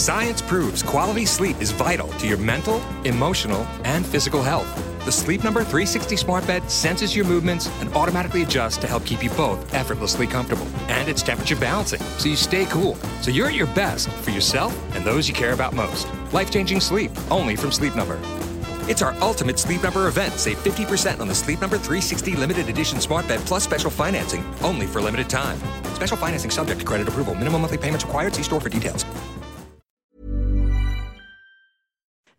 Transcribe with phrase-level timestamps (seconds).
[0.00, 4.66] Science proves quality sleep is vital to your mental, emotional, and physical health.
[5.04, 9.22] The Sleep Number 360 smart bed senses your movements and automatically adjusts to help keep
[9.22, 10.66] you both effortlessly comfortable.
[10.88, 12.94] And it's temperature balancing, so you stay cool.
[13.20, 16.08] So you're at your best for yourself and those you care about most.
[16.32, 18.18] Life changing sleep, only from Sleep Number.
[18.88, 20.32] It's our ultimate Sleep Number event.
[20.32, 24.86] Save 50% on the Sleep Number 360 limited edition smart bed plus special financing, only
[24.86, 25.58] for limited time.
[25.92, 27.34] Special financing subject to credit approval.
[27.34, 28.34] Minimum monthly payments required.
[28.34, 29.04] See store for details.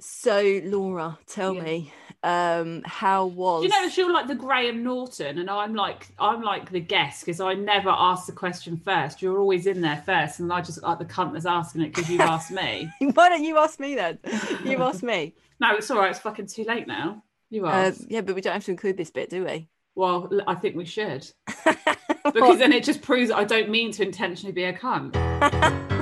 [0.03, 1.61] So, Laura, tell Yeah.
[1.61, 6.41] me, um, how was You know, you're like the Graham Norton, and I'm like I'm
[6.41, 9.21] like the guest because I never ask the question first.
[9.21, 12.09] You're always in there first, and I just like the cunt that's asking it because
[12.09, 12.89] you've asked me.
[13.13, 14.17] Why don't you ask me then?
[14.65, 15.35] You ask me.
[15.59, 16.09] No, it's all right.
[16.09, 17.21] It's fucking too late now.
[17.51, 19.67] You Uh, yeah, but we don't have to include this bit, do we?
[19.93, 21.29] well, I think we should
[22.33, 26.00] because then it just proves I don't mean to intentionally be a cunt.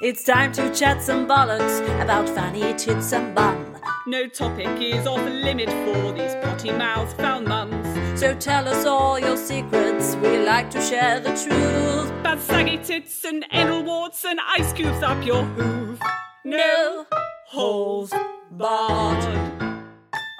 [0.00, 3.76] It's time to chat some bollocks about fanny tits and bum.
[4.06, 8.20] No topic is off limit for these potty mouth foul mums.
[8.20, 12.22] So tell us all your secrets, we like to share the truth.
[12.22, 15.98] Bad saggy tits and anal warts and ice cubes up your hoof.
[16.44, 17.04] No
[17.48, 18.14] holes
[18.52, 19.24] barred.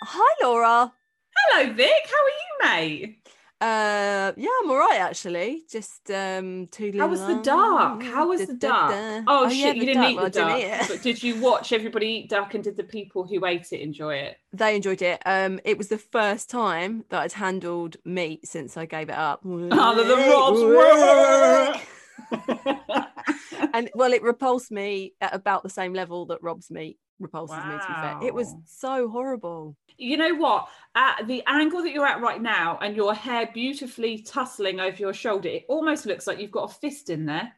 [0.02, 0.92] Hi, Laura.
[1.36, 2.08] Hello, Vic.
[2.08, 3.28] How are you, mate?
[3.60, 5.64] Uh, yeah, I'm all right actually.
[5.68, 8.02] Just um, tootling How was the dark?
[8.04, 8.90] How was the da, dark?
[8.92, 9.22] da.
[9.26, 10.58] Oh, yeah, shit, you didn't eat Well, the I duck.
[10.60, 10.88] didn't eat.
[10.88, 14.14] But did you watch everybody eat duck and did the people who ate it enjoy
[14.14, 14.36] it?
[14.52, 15.20] They enjoyed it.
[15.26, 19.40] Um, it was the first time that I'd handled meat since I gave it up.
[19.44, 21.80] Oh, the Rob's.
[23.72, 27.72] and well, it repulsed me at about the same level that Rob's meat repulses me.
[27.72, 29.76] To be fair, it was so horrible.
[29.96, 30.68] you know what?
[30.94, 35.14] At the angle that you're at right now, and your hair beautifully tussling over your
[35.14, 37.52] shoulder, it almost looks like you've got a fist in there.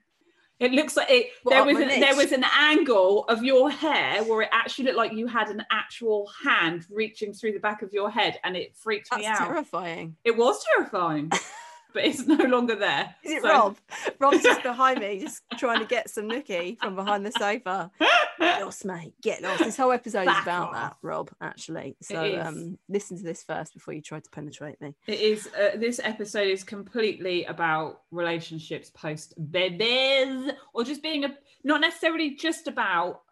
[0.58, 1.28] It looks like it.
[1.42, 4.98] What, there was an, there was an angle of your hair where it actually looked
[4.98, 8.76] like you had an actual hand reaching through the back of your head, and it
[8.76, 9.46] freaked me That's out.
[9.48, 10.16] terrifying.
[10.22, 11.32] It was terrifying,
[11.94, 13.14] but it's no longer there.
[13.22, 13.76] Is it So- Rob?
[14.18, 17.90] Rob's just behind me, just trying to get some nookie from behind the sofa.
[18.38, 19.12] Get lost, mate.
[19.22, 19.64] Get lost.
[19.64, 20.72] This whole episode is about off.
[20.74, 21.30] that, Rob.
[21.40, 24.94] Actually, so um, listen to this first before you try to penetrate me.
[25.06, 25.46] It is.
[25.48, 31.34] Uh, this episode is completely about relationships post babies, or just being a
[31.64, 33.22] not necessarily just about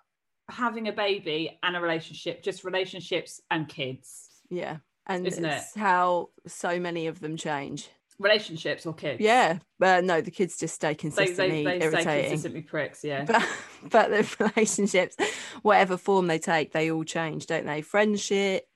[0.50, 4.28] having a baby and a relationship, just relationships and kids.
[4.50, 5.62] Yeah, and Isn't it?
[5.76, 7.88] how so many of them change.
[8.18, 9.20] Relationships or kids.
[9.20, 12.30] Yeah, but no, the kids just stay They, consistently they, they stay irritating.
[12.30, 13.04] consistently pricks.
[13.04, 13.24] Yeah.
[13.24, 13.46] But
[13.90, 15.16] but the relationships,
[15.62, 17.80] whatever form they take, they all change, don't they?
[17.82, 18.66] Friendships,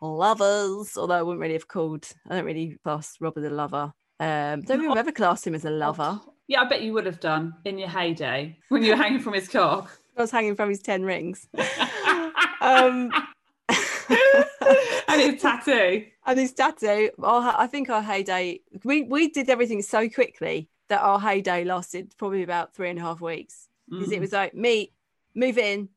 [0.00, 0.96] lovers.
[0.96, 2.08] Although I wouldn't really have called.
[2.28, 3.92] I don't really class Rob as a lover.
[4.18, 6.20] Um, don't I've ever classed him as a lover.
[6.46, 9.32] yeah, I bet you would have done in your heyday when you were hanging from
[9.34, 9.90] his cock.
[10.16, 11.48] I was hanging from his ten rings.
[12.60, 13.10] um,
[15.08, 16.04] and his tattoo.
[16.26, 17.10] and his tattoo.
[17.22, 18.60] Our, I think our heyday.
[18.84, 23.02] We we did everything so quickly that our heyday lasted probably about three and a
[23.02, 24.20] half weeks because it Mm.
[24.20, 24.92] was like meet,
[25.34, 25.88] move in,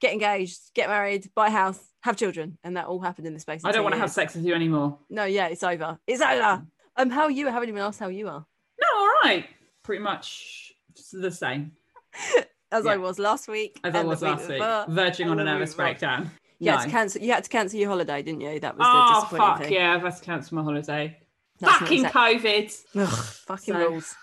[0.00, 3.40] get engaged, get married, buy a house, have children, and that all happened in the
[3.40, 3.62] space.
[3.64, 4.98] I don't want to have sex with you anymore.
[5.10, 5.98] No, yeah, it's over.
[6.06, 6.62] It's over.
[6.96, 7.48] Um, how are you?
[7.48, 8.44] I haven't even asked how you are.
[8.80, 9.46] No, all right.
[9.82, 10.74] Pretty much
[11.12, 11.72] the same
[12.72, 13.78] As I was last week.
[13.84, 16.30] as I was last week, before, verging on and a nervous breakdown.
[16.64, 17.22] You had to cancel.
[17.22, 18.58] You had to cancel your holiday, didn't you?
[18.60, 19.72] That was the Oh disappointing fuck thing.
[19.72, 19.94] yeah!
[19.94, 21.18] I've had to cancel my holiday.
[21.60, 22.74] That's Fucking COVID.
[22.96, 24.16] Ugh, fucking So, rules.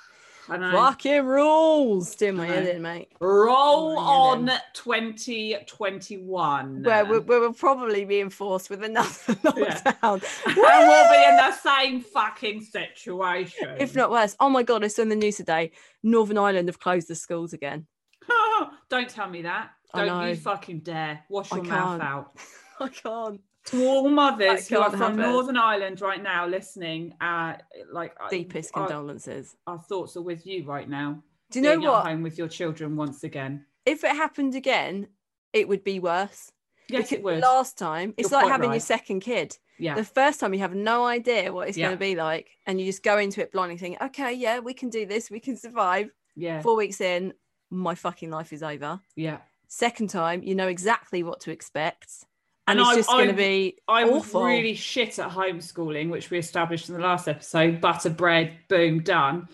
[0.47, 2.15] Fucking rules.
[2.15, 3.09] Doing my head in, mate.
[3.21, 6.83] Roll on 2021.
[6.83, 10.23] Where we, we will probably be enforced with another lockdown.
[10.45, 13.75] and we'll be in the same fucking situation.
[13.79, 14.35] if not worse.
[14.39, 15.71] Oh my god, I saw in the news today,
[16.03, 17.87] Northern Ireland have closed the schools again.
[18.89, 19.69] Don't tell me that.
[19.93, 21.23] I Don't you fucking dare.
[21.29, 22.03] Wash I your mouth can't.
[22.03, 22.31] out.
[22.79, 23.41] I can't.
[23.65, 25.31] To all mothers That who are can't from happen.
[25.33, 27.55] Northern Ireland right now listening, uh,
[27.91, 29.55] like I- Deepest our, condolences.
[29.67, 31.21] our thoughts are with you right now.
[31.51, 32.05] Do you know Being at what?
[32.07, 33.65] home with your children once again.
[33.85, 35.07] If it happened again,
[35.53, 36.51] it would be worse.
[36.89, 37.39] Yes, it Because would.
[37.41, 38.81] Last time, it's You're like quite having your right.
[38.81, 39.57] second kid.
[39.77, 39.95] yeah.
[39.95, 41.87] The first time you have no idea what it's Yeah.
[41.87, 44.73] going to be like, and you just go into it blindly thinking, okay, yeah, we
[44.73, 46.09] can do this, we can survive.
[46.35, 46.61] yeah.
[46.61, 47.33] Four weeks in,
[47.71, 48.99] my fucking life is over.
[49.15, 49.37] Yeah.
[49.69, 52.25] Second time, you know exactly what to expect,
[52.67, 54.43] and, And it's I- just going to be I'm awful.
[54.43, 57.79] really shit at homeschooling, which we established in the last episode.
[57.79, 59.47] Butter bread, boom, done.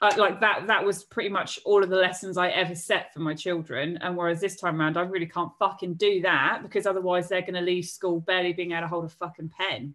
[0.00, 3.20] Uh, like that, that was pretty much all of the lessons I ever set for
[3.20, 3.98] my children.
[4.00, 7.54] And whereas this time around, I really can't fucking do that because otherwise they're going
[7.54, 9.94] to leave school barely being able to hold a fucking pen.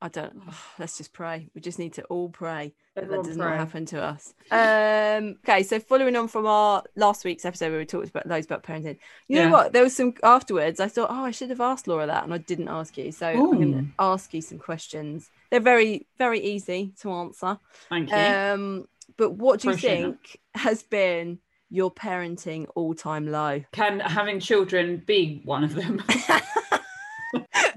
[0.00, 0.42] I don't.
[0.78, 1.48] let's just pray.
[1.54, 3.46] We just need to all pray that Everyone that does pray.
[3.50, 4.34] not happen to us.
[4.50, 8.46] Um, okay, so following on from our last week's episode where we talked about loads
[8.46, 8.98] about parenting,
[9.28, 9.46] you Yeah.
[9.46, 9.72] know what?
[9.72, 10.80] There was some afterwards.
[10.80, 13.10] I thought, oh, I should have asked Laura that, and I didn't ask you.
[13.12, 15.30] So I'm going to ask you some questions.
[15.50, 17.58] They're very, very easy to answer.
[17.88, 18.16] Thank you.
[18.16, 19.80] Um, but what do you that.
[19.80, 21.38] think has been
[21.70, 23.62] your parenting all-time low?
[23.72, 26.02] Can having children be one of them?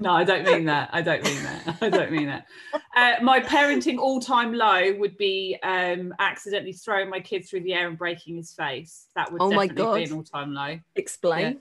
[0.02, 0.90] no, I don't mean that.
[0.92, 1.76] I don't mean that.
[1.82, 2.46] I don't mean that.
[2.94, 7.88] Uh, my parenting all-time low would be um, accidentally throwing my kid through the air
[7.88, 9.06] and breaking his face.
[9.14, 10.78] That would Oh my definitely be an all-time low.
[10.96, 11.60] Explain.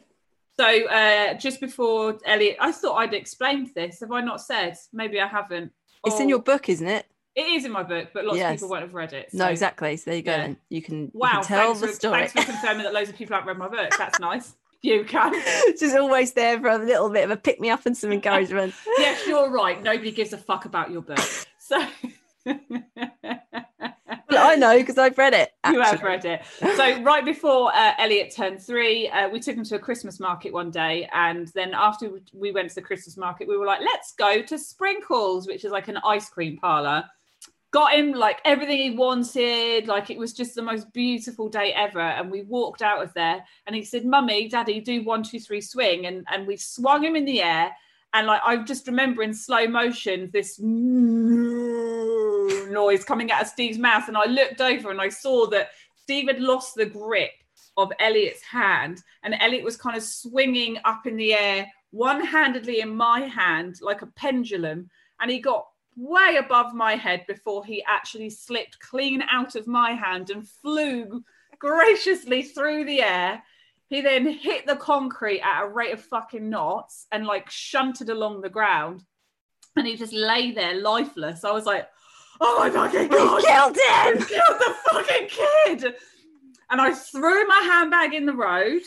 [0.59, 4.01] So uh, just before Elliot, I thought I'd explained this.
[4.01, 4.77] Have I not said?
[4.91, 5.71] Maybe I haven't.
[6.05, 7.05] It's in your book, isn't it?
[7.33, 8.51] It is in my book, but lots Yes.
[8.51, 9.33] of people won't have read it.
[9.33, 9.95] No, exactly.
[9.95, 10.31] So there you go.
[10.35, 10.53] yeah.
[10.67, 12.27] You can, you Wow, can tell the for, story.
[12.27, 13.93] thanks for confirming that loads of people haven't read my book.
[13.97, 14.55] That's nice.
[14.81, 15.33] You can.
[15.79, 18.73] Just always there for a little bit of a pick me up and some encouragement.
[18.97, 19.81] yes, you're right.
[19.81, 21.19] Nobody gives a fuck about your book.
[21.57, 21.87] So
[24.31, 25.53] Well, I know because I've read it.
[25.69, 26.41] you have read it.
[26.59, 30.51] So right before uh, Elliot turned three, uh, we took him to a Christmas market
[30.51, 34.13] one day, and then after we went to the Christmas market, we were like, "Let's
[34.13, 37.03] go to Sprinkles," which is like an ice cream parlor.
[37.71, 39.87] Got him like everything he wanted.
[39.87, 42.01] Like it was just the most beautiful day ever.
[42.01, 45.61] And we walked out of there, and he said, "Mummy, Daddy, do one, two, three,
[45.61, 47.71] swing." And and we swung him in the air.
[48.13, 50.59] And like I just remember in slow motion this
[52.69, 56.27] noise coming out of Steve's mouth, and I looked over and I saw that Steve
[56.27, 57.31] had lost the grip
[57.77, 62.93] of Elliot's hand, and Elliot was kind of swinging up in the air, one-handedly in
[62.93, 64.89] my hand like a pendulum,
[65.21, 65.67] and he got
[66.01, 71.23] way above my head before he actually slipped clean out of my hand and flew
[71.59, 73.43] graciously through the air.
[73.87, 78.41] He then hit the concrete at a rate of fucking knots and like shunted along
[78.41, 79.03] the ground.
[79.75, 81.43] And he just lay there lifeless.
[81.43, 81.87] I was like,
[82.39, 84.19] oh my fucking god, killed him!
[84.19, 85.95] you killed the fucking kid.
[86.69, 88.81] And I threw my handbag in the road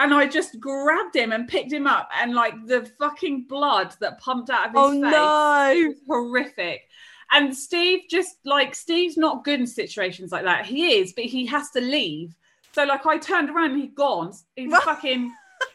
[0.00, 2.08] and I just grabbed him and picked him up.
[2.18, 5.88] And like the fucking blood that pumped out of his Oh face no!
[5.88, 6.88] was horrific.
[7.32, 10.64] And Steve just like Steve's not good in situations like that.
[10.64, 12.34] He is, but he has to leave.
[12.72, 14.32] So like I turned around and he'd gone.
[14.56, 15.32] He's fucking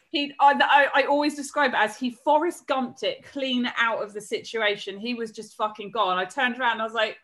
[0.09, 4.21] he I, I always describe it as he Forrest Gumped it clean out of the
[4.21, 4.97] situation.
[4.99, 6.17] He was just fucking gone.
[6.17, 7.17] I turned around I was like,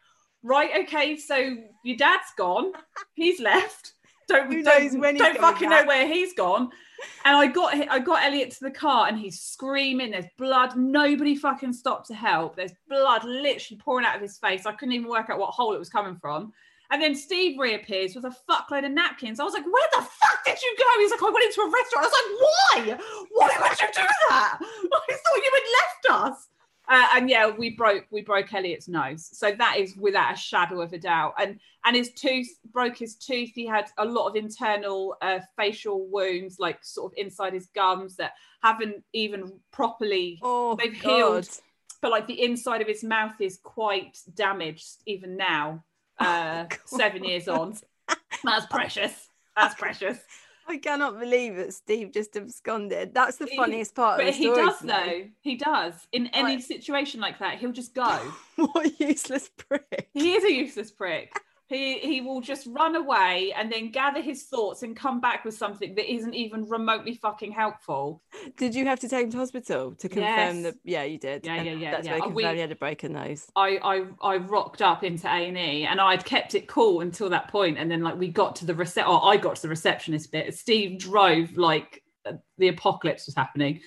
[0.43, 2.73] right, okay, so your dad's gone.
[3.15, 3.93] He's left.
[4.31, 5.83] Don't, Who don't, when don't fucking back.
[5.83, 6.69] know where he's gone.
[7.25, 10.11] And I got I got Elliot to the car and he's screaming.
[10.11, 10.75] There's blood.
[10.77, 12.55] Nobody fucking stopped to help.
[12.55, 14.65] There's blood literally pouring out of his face.
[14.65, 16.53] I couldn't even work out what hole it was coming from.
[16.91, 19.39] And then Steve reappears with a fuckload of napkins.
[19.39, 21.71] I was like, "Where the fuck did you go?" He's like, "I went into a
[21.71, 23.25] restaurant." I was like, "Why?
[23.31, 24.57] Why would you do that?
[24.61, 26.47] I thought you had left us."
[26.93, 30.81] Uh, and yeah, we broke we broke Elliot's nose, so that is without a shadow
[30.81, 31.33] of a doubt.
[31.39, 33.51] And and his tooth broke his tooth.
[33.55, 38.17] He had a lot of internal uh, facial wounds, like sort of inside his gums
[38.17, 41.15] that haven't even properly Oh, They've God.
[41.45, 41.49] healed.
[42.01, 45.83] but like the inside of his mouth is quite damaged even now
[46.19, 47.75] uh seven years on
[48.43, 50.19] that's precious that's precious
[50.67, 53.13] I cannot believe that Steve just absconded.
[53.13, 54.65] That's the funniest part but of the he story.
[54.65, 58.03] does though he does in any situation like that he'll just go
[58.55, 60.09] what a useless prick.
[60.13, 61.33] he is a useless prick
[61.71, 65.55] he he will just run away and then gather his thoughts and come back with
[65.55, 68.21] something that isn't even remotely fucking helpful
[68.57, 70.63] Did you have to take him to hospital to confirm Yes.
[70.63, 70.75] that?
[70.83, 71.45] Yeah, you did.
[71.45, 72.11] Yeah, And yeah, yeah, That's yeah.
[72.13, 73.47] where Uh, confirmed we- he had a broken nose.
[73.55, 77.29] I, I I rocked up into A and E, and I'd kept it cool until
[77.29, 79.69] that point, and then like we got to the recep, or I got to the
[79.69, 80.53] receptionist bit.
[80.55, 83.79] Steve drove like uh, the apocalypse was happening,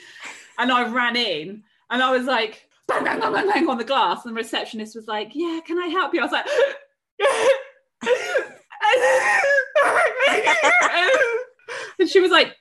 [0.59, 3.85] and I ran in, and I was like bang bang bang bang, bang on the
[3.85, 6.47] glass, and the receptionist was like, "Yeah, can I help you?" I was like.
[12.05, 12.55] and she was like,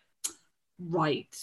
[0.80, 1.36] "Right,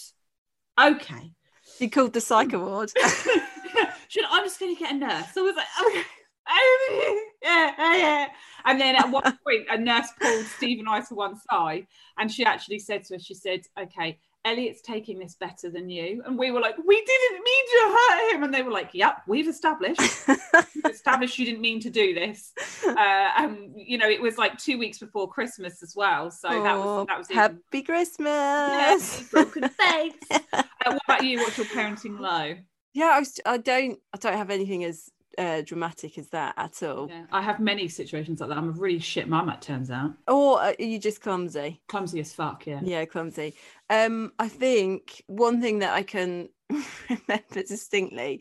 [0.79, 1.33] okay."
[1.77, 2.91] He called the psych award.
[4.07, 5.25] Should I'm just going to get a nurse.
[5.33, 6.03] So I was like, okay.
[7.43, 8.27] yeah, yeah, yeah.
[8.65, 11.85] And then at one point, a nurse pulled Steve and I to one side,
[12.17, 16.23] and she actually said to us, she said, "Okay, Elliot's taking this better than you.
[16.25, 18.43] And we were like, we didn't mean to hurt him.
[18.43, 19.99] And they were like, yep, we've established.
[20.27, 22.53] we've established you didn't mean to do this.
[22.85, 26.31] Uh, and, you know, it was like two weeks before Christmas as well.
[26.31, 28.27] So that was, that was even- Happy Christmas.
[28.27, 30.13] Yes, broken face.
[30.53, 31.37] uh, what about you?
[31.39, 32.55] What's your parenting low?
[32.93, 33.99] Yeah, I, was, I don't.
[34.13, 37.07] I don't have anything as uh, dramatic as that at all.
[37.09, 38.57] Yeah, I have many situations like that.
[38.57, 40.13] I'm a really shit mum, it turns out.
[40.27, 41.81] Or uh, are you just clumsy?
[41.87, 42.81] Clumsy as fuck, yeah.
[42.83, 43.55] Yeah, clumsy.
[43.91, 46.47] Um, I think one thing that I can
[47.09, 48.39] remember distinctly,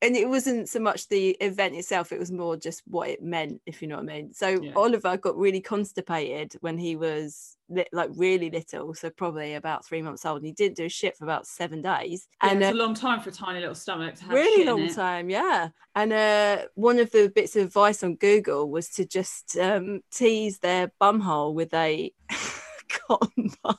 [0.00, 3.60] and it wasn't so much the event itself; it was more just what it meant,
[3.66, 4.32] if you know what I mean.
[4.32, 4.70] So Yeah.
[4.76, 10.02] Oliver got really constipated when he was li- like really little, so probably about three
[10.02, 12.28] months old, and he didn't do shit for about seven days.
[12.40, 14.64] Yeah, and it's uh, a long time for a tiny little stomach to have really
[14.64, 19.04] long time yeah and uh one of the bits of advice on google was to
[19.04, 22.12] just um tease their bumhole with a
[22.88, 23.76] cotton bud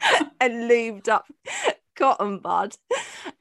[0.40, 1.26] and lubed up
[1.96, 2.76] cotton bud.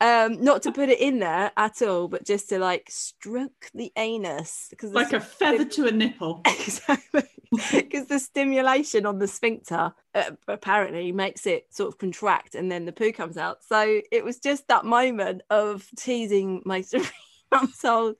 [0.01, 3.91] Um not to put it in there at all but just to like stroke the
[3.95, 6.41] anus because Like a feather to a nipple.
[6.45, 7.23] exactly.
[7.71, 12.83] Because the stimulation on the sphincter uh, apparently makes it sort of contract and then
[12.83, 13.63] the poo comes out.
[13.63, 17.07] So it was just that moment of teasing my three
[17.51, 18.17] months old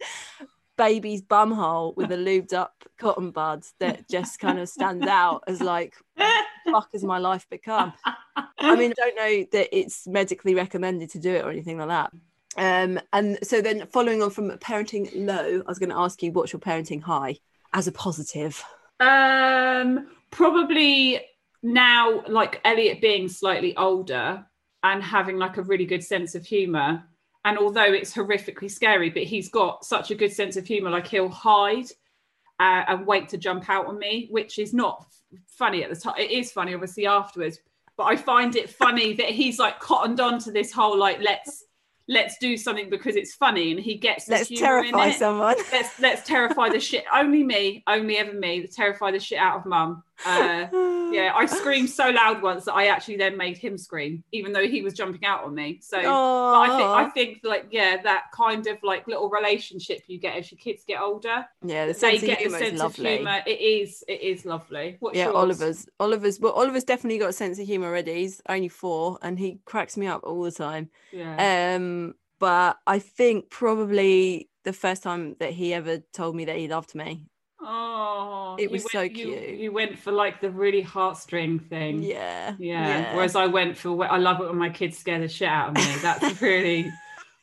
[0.78, 5.60] baby's bumhole with a lubed up cotton bud that just kind of stands out as
[5.60, 5.96] like
[6.72, 7.94] fuck has my life become
[8.60, 11.88] I mean, I don't know that it's medically recommended to do it or anything like
[11.88, 12.12] that.
[12.58, 16.32] Um, and so then following on from parenting low, I was going to ask you,
[16.32, 17.38] what's your parenting high
[17.74, 18.64] as a positive?
[19.00, 21.22] Um, probably
[21.62, 24.46] now, like Elliot being slightly older
[24.84, 27.04] and having like a really good sense of humor.
[27.46, 31.08] And although it's horrifically scary, but he's got such a good sense of humor, like
[31.08, 31.86] he'll hide
[32.60, 35.06] uh, and wait to jump out on me, which is not
[35.48, 36.16] funny at the time.
[36.18, 37.60] It is funny, obviously, afterwards.
[37.98, 41.66] But I find it funny that he's like cottoned on to this whole like let's
[42.08, 45.56] let's do something because it's funny, and he gets this Let's terrify someone.
[45.72, 49.66] let's let's terrify the shit only me only ever me terrify the shit out of
[49.66, 50.68] mum uh
[51.12, 54.68] yeah i screamed so loud once that i actually then made him scream even though
[54.68, 58.68] he was jumping out on me so i think i think like yeah that kind
[58.68, 62.40] of like little relationship you get as your kids get older yeah, the they get
[62.40, 65.36] a humour sense of humor it is it is lovely What's yeah, yours?
[65.36, 68.16] Oliver's Oliver's well, Oliver's definitely got a sense of humor already.
[68.16, 70.90] He's only four, and he cracks me up all the time.
[71.12, 76.58] yeah Um, but I think probably the first time that he ever told me that
[76.58, 77.26] he loved me.
[77.70, 79.60] Oh it was so went- you- cute.
[79.60, 83.14] you went for like the really heartstring thing Yeah, Yeah.
[83.16, 85.76] Whereas I went for I love it when my kids scare the shit out of
[85.76, 85.96] me.
[86.02, 86.90] That's really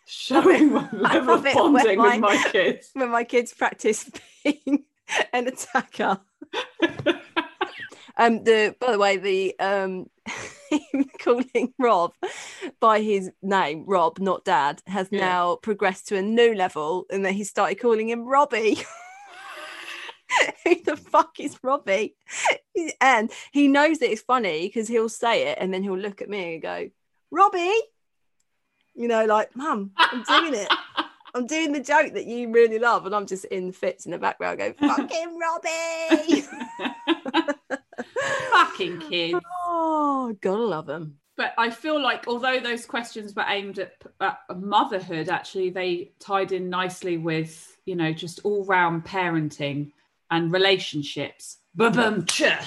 [0.07, 2.91] showing my level love of bonding my- with my kids.
[2.95, 4.11] when my kids practice
[4.45, 4.85] being
[5.33, 6.21] an attacker.
[8.17, 10.09] um, the by the way, the um,
[11.21, 12.13] calling Rob
[12.81, 15.21] by his name, Rob, not Dad, has Yeah.
[15.21, 18.79] now progressed to a new level, and that he started calling him Robbie.
[20.65, 22.17] Who the fuck is Robbie?
[23.01, 26.29] And he knows that it's funny because he'll say it and then he'll look at
[26.29, 26.91] me and go,
[27.31, 27.73] Robbie.
[28.95, 30.69] You know, like, Mum, I'm doing it.
[31.35, 34.19] I'm doing the joke that you really love, and I'm just in fits in the
[34.19, 36.45] background going, fucking Robbie.
[38.51, 39.41] Fucking kids.
[39.67, 41.19] oh, gotta love him.
[41.37, 46.53] But I feel like although those questions were aimed at, at motherhood, actually they tied
[46.53, 49.91] in nicely with you know just all round parenting
[50.35, 51.59] and relationships.
[51.75, 52.59] Ba-bum, cha.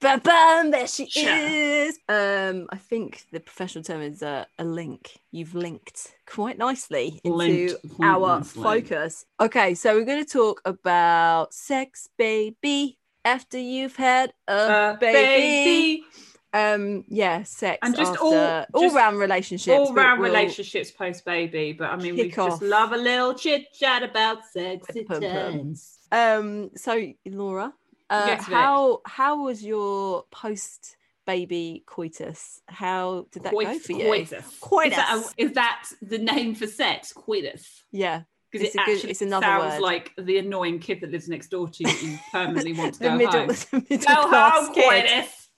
[0.00, 1.28] There she Sure.
[1.36, 1.98] is.
[2.08, 5.18] Um, I think the professional term is uh, a link.
[5.30, 8.62] You've linked quite nicely into Linked our nicely.
[8.62, 9.26] focus.
[9.38, 12.98] Okay, so we're going to talk about sex, baby.
[13.26, 15.12] After you've had a Uh, baby.
[15.12, 16.04] baby.
[16.52, 21.24] um yeah sex And just after, all all round relationships all round we'll- relationships post
[21.24, 25.98] baby, but I mean, we kick just love a little chit chat about sex times.
[26.12, 27.72] Um so laura
[28.10, 28.54] uh, Yes, Vic.
[28.54, 34.58] how how was your post baby coitus how did that go for you Coitus.
[34.60, 34.92] Coitus.
[34.96, 37.12] Is that, a- is that the name for sex?
[37.12, 37.84] Coitus.
[37.92, 39.80] yeah Because It's it a good- actually it's another sounds word.
[39.82, 43.00] like the annoying kid that lives next door to you that you permanently want to
[43.04, 43.48] go middle, home.
[43.70, 44.84] the middle Go class home, kid.
[45.06, 45.48] coitus.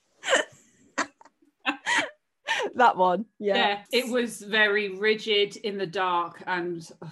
[2.75, 3.57] that one yeah.
[3.57, 7.09] Yeah, it was very rigid in the dark and ugh,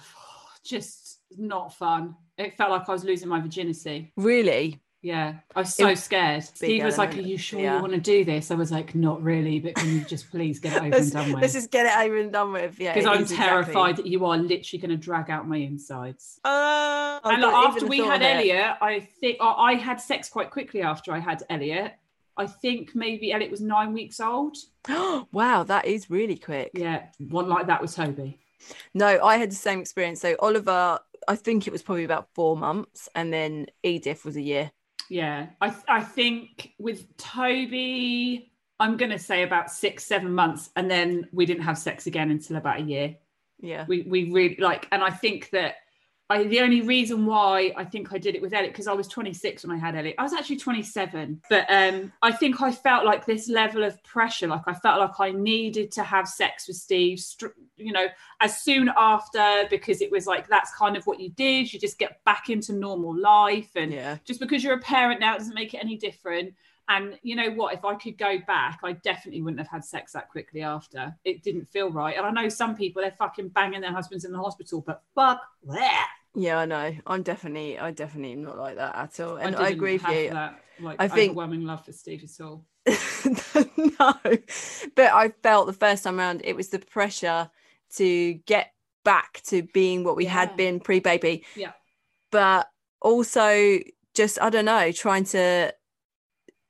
[0.63, 1.00] just
[1.37, 2.15] not fun.
[2.37, 4.11] It felt like I was losing my virginity.
[4.17, 6.43] really Yeah, I was so It- scared.
[6.61, 7.75] He was like, "Are you sure yeah.
[7.77, 10.59] you want to do this?" I was like, "Not really, but can you just please
[10.59, 12.93] get it over and done with?" let's just get it over and done with yeah
[12.93, 16.39] Because I'm is exactly- terrified that you are literally going to drag out my insides.
[16.45, 18.21] uh, and like, after we had.
[18.21, 21.93] Elliot, I think oh, I had sex quite quickly after I had Elliot.
[22.37, 24.55] I think maybe Elliot was nine weeks old.
[25.31, 26.71] wow, that is really quick.
[26.75, 28.37] Yeah, one like that was Toby.
[28.93, 30.21] No, I had the same experience.
[30.21, 34.41] So Oliver, I think it was probably about four months, and then Edith was a
[34.41, 34.71] year.
[35.09, 41.27] Yeah, I I think with Toby, I'm gonna say about six seven months, and then
[41.31, 43.15] we didn't have sex again until about a year.
[43.59, 43.85] Yeah.
[43.87, 45.75] We we really like, and I think that
[46.31, 49.07] I the only reason why I think I did it with Elliot because I was
[49.07, 50.15] 26 when I had Elliot.
[50.17, 54.47] I was actually 27, but um, I think I felt like this level of pressure.
[54.47, 57.21] Like I felt like I needed to have sex with Steve,
[57.77, 58.07] you know,
[58.39, 61.71] as soon after because it was like that's kind of what you did.
[61.71, 64.17] You just get back into normal life, and Yeah.
[64.25, 66.53] just because you're a parent now it doesn't make it any different.
[66.89, 67.73] And you know what?
[67.73, 71.15] If I could go back, I definitely wouldn't have had sex that quickly after.
[71.23, 72.17] It didn't feel right.
[72.17, 75.39] And I know some people they're fucking banging their husbands in the hospital, but fuck
[75.69, 76.09] that.
[76.35, 76.95] Yeah, I know.
[77.05, 79.35] I'm definitely, I definitely am not like that at all.
[79.37, 80.29] And I, didn't agree with you.
[80.29, 82.65] That, like, I think- overwhelming love for Steve at all.
[82.87, 84.13] no,
[84.95, 87.49] but I felt the first time around it was the pressure
[87.97, 88.73] to get
[89.03, 90.31] back to being what we Yeah.
[90.31, 91.45] had been pre-baby.
[91.55, 91.73] Yeah.
[92.31, 92.67] But
[93.01, 93.79] also
[94.15, 95.73] just I don't know, trying to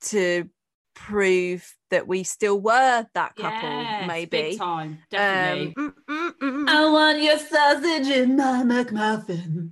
[0.07, 0.49] to
[0.93, 4.29] prove that we still were that couple, Yes, maybe.
[4.29, 5.73] big time, definitely.
[5.77, 6.69] Um, mm, mm, mm.
[6.69, 9.71] I want your sausage in my McMuffin.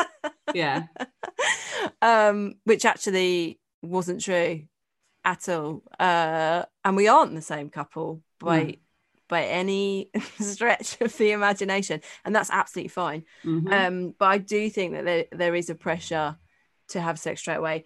[0.54, 0.84] yeah,
[2.02, 4.62] um, which actually wasn't true
[5.24, 5.82] at all.
[5.98, 8.72] Uh, and we aren't the same couple by No.
[9.28, 10.10] by any
[10.40, 13.24] stretch of the imagination, and that's absolutely fine.
[13.44, 13.70] Mhm.
[13.72, 16.36] Um, but I do think that there, there is a pressure
[16.88, 17.84] to have sex straight away,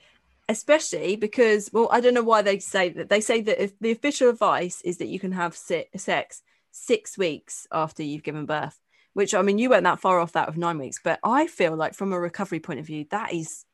[0.53, 3.09] especially because, well, I don't know why they say that.
[3.09, 7.19] They say that if the official advice is that you can have se- sex six
[7.19, 8.79] weeks after you've given birth,
[9.15, 11.75] which I mean, you weren't that far off that of nine weeks, but I feel
[11.77, 13.65] like from a recovery point of view, that is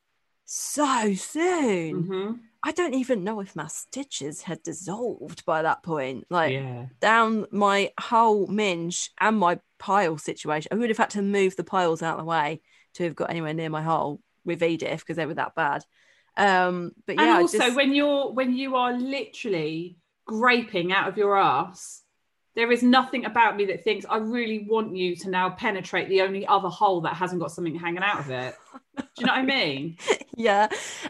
[0.44, 2.04] so soon.
[2.04, 2.40] Mhm.
[2.62, 6.26] I don't even know if my stitches had dissolved by that point.
[6.28, 10.70] Like, yeah, down my whole minge and my pile situation.
[10.72, 12.60] I would have had to move the piles out of the way
[12.94, 15.84] to have got anywhere near my hole with Edith because they were that bad.
[16.38, 21.16] Um, but yeah, and also just- when you're when you are literally graping out of
[21.16, 22.02] your ass.
[22.54, 26.22] There is nothing about me that thinks I really want you to now penetrate the
[26.22, 28.56] only other hole that hasn't got something hanging out of it.
[28.96, 29.96] Do you know what I mean?
[30.36, 30.66] yeah,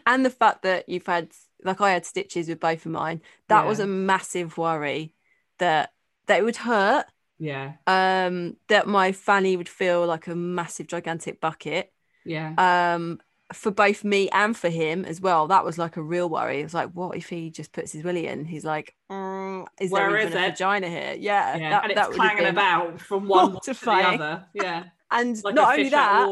[0.06, 1.30] and the fact that you've had
[1.64, 5.14] like I had stitches with both of mine, that was a massive worry
[5.58, 5.92] that
[6.26, 7.06] that it would hurt.
[7.38, 11.90] Yeah, Um, that my fanny would feel like a massive gigantic bucket.
[12.26, 12.52] yeah.
[12.94, 13.20] um
[13.52, 16.60] for both me and for him as well that was like a real worry.
[16.60, 18.44] It's like what if he just puts his willy in?
[18.44, 21.14] He's like mm, is Where there is even a vagina here?
[21.18, 21.70] Yeah, yeah.
[21.70, 24.46] that, and it's have clanging about from one to the other.
[24.54, 26.30] Yeah, and like not only that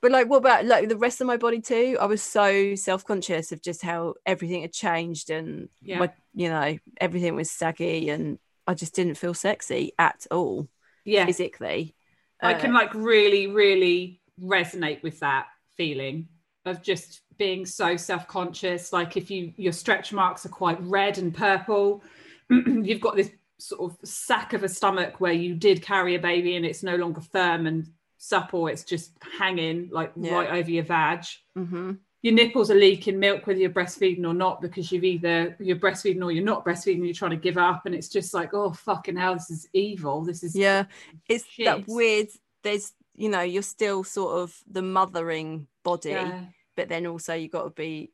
[0.00, 1.96] but like what about like the rest of my body too?
[2.00, 5.98] I was so self-conscious of just how everything had changed and Yeah.
[5.98, 10.68] my, you know everything was saggy and i just didn't feel sexy at all
[11.04, 11.94] Yeah, physically.
[12.40, 16.28] I Uh, can like really, really resonate with that feeling
[16.64, 18.92] of just being so self-conscious.
[18.92, 22.02] Like if you your stretch marks are quite red and purple,
[22.50, 26.56] you've got this sort of sack of a stomach where you did carry a baby
[26.56, 27.86] and it's no longer firm and
[28.18, 28.66] supple.
[28.68, 30.34] It's just hanging like Yeah.
[30.34, 31.24] right over your vag.
[31.56, 31.98] mhm.
[32.24, 36.22] Your nipples are leaking milk whether you're breastfeeding or not because you've either you're breastfeeding
[36.24, 37.04] or you're not breastfeeding.
[37.04, 40.22] You're trying to give up, and it's just like, oh fucking hell, this is evil.
[40.22, 40.84] This is yeah
[41.28, 42.28] it's that weird
[42.62, 46.44] there's you know you're still sort of the mothering body yeah.
[46.76, 48.10] but then also you've got to be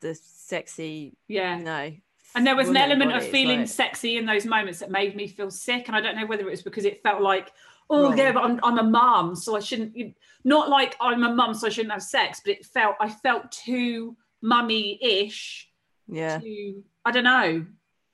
[0.00, 1.58] the sexy yeah.
[1.58, 1.92] you know
[2.34, 3.24] And there was an element body.
[3.24, 5.88] of feeling like- sexy in those moments that made me feel sick.
[5.88, 7.50] And I don't know whether it was because it felt like,
[7.90, 8.18] oh, Wrong.
[8.18, 9.96] yeah, but I'm, I'm a mum, so I shouldn't,
[10.44, 13.50] not like I'm a mum, so I shouldn't have sex, but it felt, I felt
[13.50, 15.68] too mummy ish
[16.06, 17.66] yeah to, I don't know.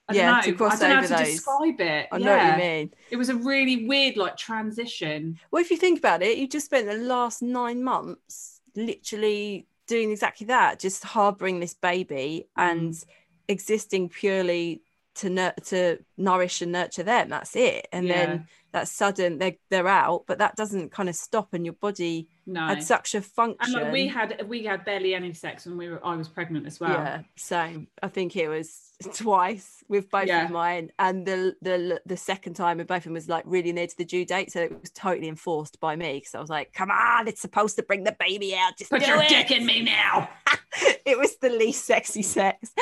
[0.09, 1.35] I Yeah, don't to cross I don't know over how to those.
[1.35, 2.09] describe it.
[2.13, 5.39] i know what you mean It was a really weird, like, transition.
[5.51, 10.11] well if you think about it you just spent the last nine months literally doing
[10.11, 12.71] exactly that just harboring this baby Mm.
[12.73, 13.05] and
[13.49, 14.81] existing purely
[15.17, 18.27] to nur- to nourish and nurture them that's it and Yeah.
[18.27, 22.29] then that sudden they're, they're out but that doesn't kind of stop and your body
[22.47, 22.67] No.
[22.67, 25.89] had such a function and like we had we had barely any sex when we
[25.89, 26.91] were I was pregnant as well.
[26.91, 27.87] Yeah, same.
[28.03, 30.45] I think it was twice with both Yeah.
[30.47, 33.73] of mine, and the the the second time with both of them was like really
[33.73, 36.51] near to the due date, so it was totally enforced by me because I was
[36.51, 38.77] like, "Come on, it's supposed to bring the baby out.
[38.77, 40.29] Just Put do your it." dick in me now.
[41.07, 42.73] it was the least sexy sex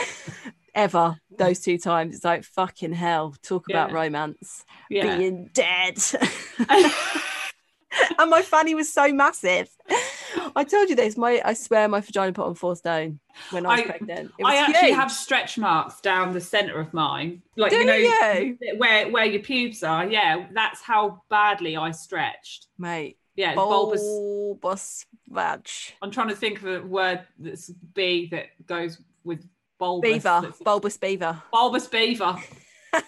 [0.75, 1.17] ever.
[1.39, 3.35] Those two times, it's like fucking hell.
[3.43, 4.65] Talk about romance.
[4.91, 5.17] Yeah.
[5.17, 5.99] Being dead.
[8.19, 9.69] and my fanny was so massive.
[10.55, 11.17] I told you this.
[11.17, 14.33] My I swear my vagina put on four stone when I was I- pregnant.
[14.39, 14.97] It was I actually huge.
[14.97, 18.59] have stretch marks down the centre of mine, like Do you know you?
[18.77, 20.07] where where your pubes are.
[20.07, 22.67] Yeah, that's how badly I stretched.
[22.79, 23.19] mate.
[23.35, 24.03] Yeah, bulbous.
[24.03, 25.67] Bulbous vag.
[26.03, 29.47] I'm trying to think of a word that's B that goes with
[29.83, 30.13] bulbous.
[30.13, 30.55] Beaver.
[30.65, 31.43] Bulbous beaver.
[31.53, 32.37] bulbous beaver.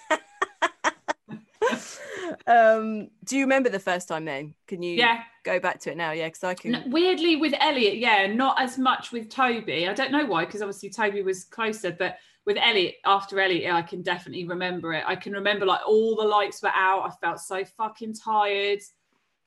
[2.46, 4.54] Um, do you remember the first time then?
[4.66, 5.22] Can you Yeah.
[5.44, 6.10] go back to it now?
[6.12, 6.74] Yeah, because I can.
[6.74, 9.88] N- Weirdly, with Elliot, yeah, not as much with Toby.
[9.88, 13.76] I don't know why, because obviously Toby was closer, but with Elliot, after Elliot, yeah,
[13.76, 15.04] I can definitely remember it.
[15.06, 17.02] I can remember like all the lights were out.
[17.06, 18.80] I felt so fucking tired.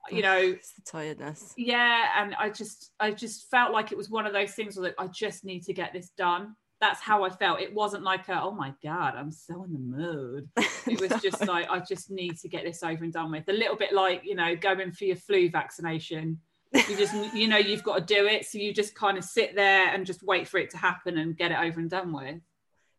[0.09, 1.53] You know, it's the tiredness.
[1.57, 4.85] yeah, and I just, I just felt like it was one of those things where
[4.87, 6.55] like, I just need to get this done.
[6.79, 7.59] That's how I felt.
[7.59, 10.49] It wasn't like a, oh my god, I'm so in the mood.
[10.85, 13.49] It was just like I just need to get this over and done with.
[13.49, 16.39] A little bit like you know going for your flu vaccination.
[16.73, 19.55] You just you know you've got to do it, so you just kind of sit
[19.55, 22.39] there and just wait for it to happen and get it over and done with.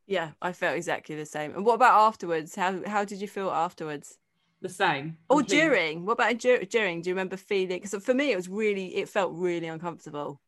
[0.06, 1.54] Yeah, I felt exactly the same.
[1.54, 2.54] And what about afterwards?
[2.56, 4.18] How how did you feel afterwards?
[4.60, 5.18] The same.
[5.28, 5.68] Or completely.
[5.68, 6.06] during?
[6.06, 7.02] What about dur- during?
[7.02, 7.80] Do you remember feeling?
[7.80, 10.40] Because for me, it was really, it felt really uncomfortable.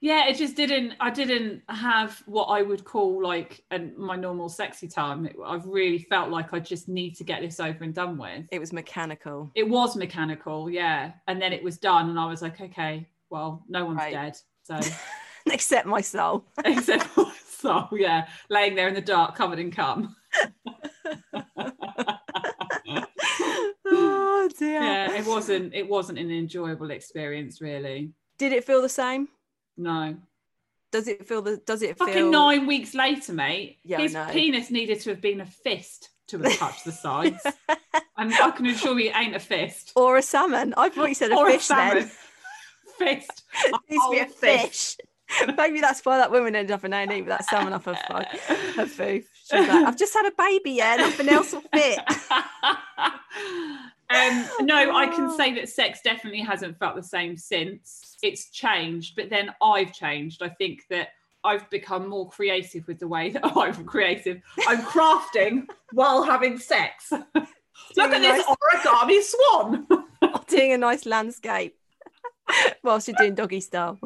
[0.00, 0.94] Yeah, it just didn't.
[1.00, 5.26] I didn't have what I would call like an, my normal sexy time.
[5.26, 8.44] It, I've really felt like I just need to get this over and done with.
[8.52, 9.50] It was mechanical.
[9.56, 13.64] It was mechanical, yeah, and then it was done, and I was like, okay, well,
[13.68, 14.12] no one's Right.
[14.12, 14.78] dead, so.
[15.50, 16.44] Except my soul.
[16.64, 20.14] except for so yeah laying there in the dark covered in cum
[23.86, 24.82] oh dear.
[24.82, 29.28] yeah it wasn't it wasn't an enjoyable experience really Did it feel the same?
[29.78, 30.16] No
[30.92, 31.56] Does it feel the?
[31.66, 32.30] Does it fucking feel?
[32.30, 34.26] nine weeks later mate Yeah, I his know.
[34.30, 37.40] penis needed to have been a fist to have touched the sides
[38.18, 40.74] and i can assure you it ain't a fist Or a salmon?
[40.76, 42.10] I thought you said a or fish a salmon then.
[42.98, 44.96] fist It needs to be a fish.
[45.58, 48.14] Maybe that's why that woman ended up in A&E with that salmon off her, fu-
[48.80, 49.24] her foof.
[49.50, 51.98] She like, I've just had a baby, yeah, nothing else will fit.
[54.10, 58.16] Um, no, I can say that sex definitely hasn't felt the same since.
[58.22, 60.42] It's changed, but then I've changed.
[60.42, 61.08] I think that
[61.44, 64.40] I've become more creative with the way that I'm creative.
[64.66, 67.10] I'm crafting while having sex.
[67.12, 69.86] Look at this origami swan.
[70.48, 71.76] doing a nice landscape
[72.82, 73.98] whilst you're doing doggy style.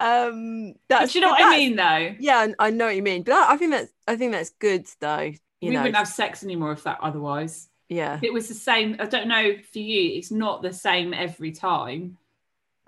[0.00, 2.14] Um, that's, Do you know what I mean, though?
[2.18, 5.32] Yeah, I know what you mean, but I, think that's I think that's good though.
[5.60, 7.68] You we know, wouldn't have sex anymore if that otherwise.
[7.88, 8.18] Yeah.
[8.22, 12.18] It was the same, I don't know for you, it's not the same every time.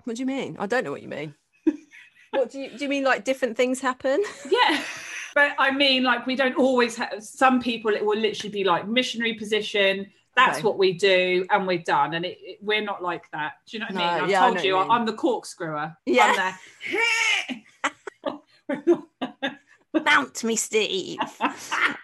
[0.03, 0.55] What do you mean?
[0.59, 1.35] I don't know what you mean.
[2.31, 2.83] what do you do?
[2.85, 4.23] You mean like different things happen?
[4.49, 4.81] Yeah.
[5.35, 8.87] But I mean, like, we don't always have some people, it will literally be like
[8.87, 10.07] missionary position.
[10.35, 10.65] That's Okay.
[10.67, 12.13] what we do, and we're done.
[12.15, 13.53] And it, it- we're not like that.
[13.67, 14.23] Do you know what I mean?
[14.23, 14.89] I've yeah, told you, you.
[14.89, 15.95] I'm the corkscrewer.
[16.07, 16.55] Yeah.
[18.67, 19.01] I'm there.
[20.05, 21.19] Mount me, Steve.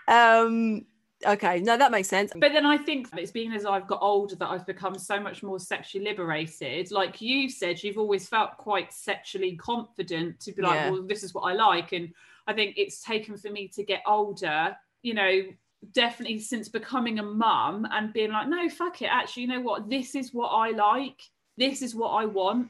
[0.07, 0.85] um.
[1.25, 1.59] Okay.
[1.59, 2.31] No, that makes sense.
[2.35, 5.43] But then I think it's been as I've got older that I've become so much
[5.43, 6.91] more sexually liberated.
[6.91, 10.89] Like you said, you've always felt quite sexually confident to be like, Yeah.
[10.91, 11.91] well, this is what I like.
[11.93, 12.13] And
[12.47, 15.43] I think it's taken for me to get older, you know,
[15.93, 19.07] definitely since becoming a mum and being like, no, fuck it.
[19.07, 19.89] Actually, you know what?
[19.89, 21.21] This is what I like.
[21.57, 22.69] This is what I want.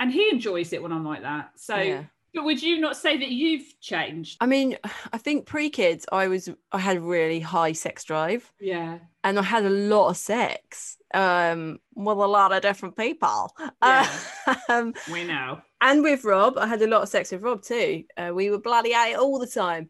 [0.00, 1.52] And he enjoys it when I'm like that.
[1.56, 2.04] So, Yeah.
[2.36, 4.36] But would you not say that you've changed?
[4.40, 4.78] I mean,
[5.12, 8.98] I think pre-kids, I was I had a really high sex drive, Yeah.
[9.24, 13.50] and I had a lot of sex um with a lot of different people.
[13.82, 14.08] Yeah.
[14.68, 15.60] um, We know.
[15.80, 18.04] and with Rob, I had a lot of sex with Rob too.
[18.16, 19.88] Uh, we were bloody at it all the time.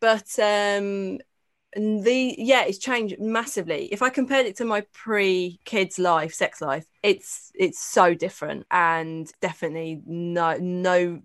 [0.00, 1.18] But um
[1.74, 3.86] and the yeah, it's changed massively.
[3.92, 9.30] If I compared it to my pre-kids life, sex life, it's it's so different and
[9.42, 11.20] definitely no no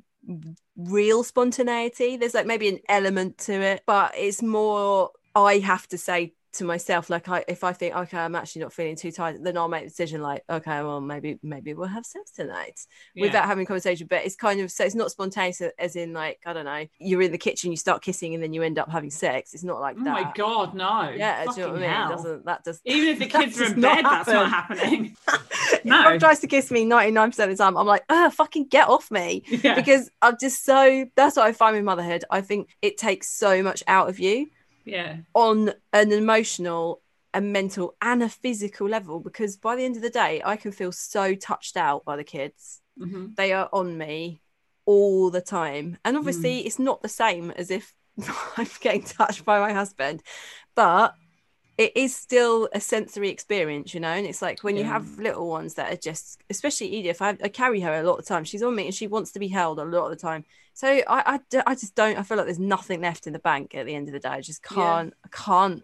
[0.76, 2.18] real spontaneity.
[2.18, 6.64] There's like maybe an element to it, but it's more I have to say to
[6.64, 9.68] myself like I if I think okay I'm actually not feeling too tired then I'll
[9.68, 12.80] make the decision like okay well maybe maybe we'll have sex tonight
[13.16, 13.24] Yeah.
[13.26, 16.40] without having a conversation but it's kind of so it's not spontaneous as in like
[16.46, 18.90] I don't know you're in the kitchen you start kissing and then you end up
[18.90, 21.10] having sex it's not like Oh that my God, no.
[21.10, 23.60] yeah do you know what I mean it doesn't that does Even if the kids
[23.60, 25.16] are in bed, that's not happening.
[25.28, 26.04] if No.
[26.04, 29.10] Rob tries to kiss me 99% of the time I'm like oh fucking get off
[29.12, 29.76] me Yeah.
[29.76, 33.64] because I'm just so that's what I find with motherhood I think it takes so
[33.64, 34.48] much out of you
[34.86, 35.18] yeah.
[35.34, 37.02] on an emotional
[37.34, 40.72] a mental and a physical level because by the end of the day I can
[40.72, 44.42] feel so touched out by the kids hmm they are on me
[44.86, 46.66] all the time and obviously Mm.
[46.66, 47.94] it's not the same as if
[48.58, 50.22] I'm getting touched by my husband
[50.76, 51.16] but
[51.78, 54.10] it is still a sensory experience, you know.
[54.10, 57.48] And it's like when you have little ones that are just, especially Edith, I, I
[57.50, 58.44] carry her a lot of the time.
[58.44, 60.46] She's on me and she wants to be held a lot of the time.
[60.74, 62.18] So I I just don't.
[62.18, 64.30] I feel like there's nothing left in the bank at the end of the day.
[64.30, 65.84] I just can't, I can't,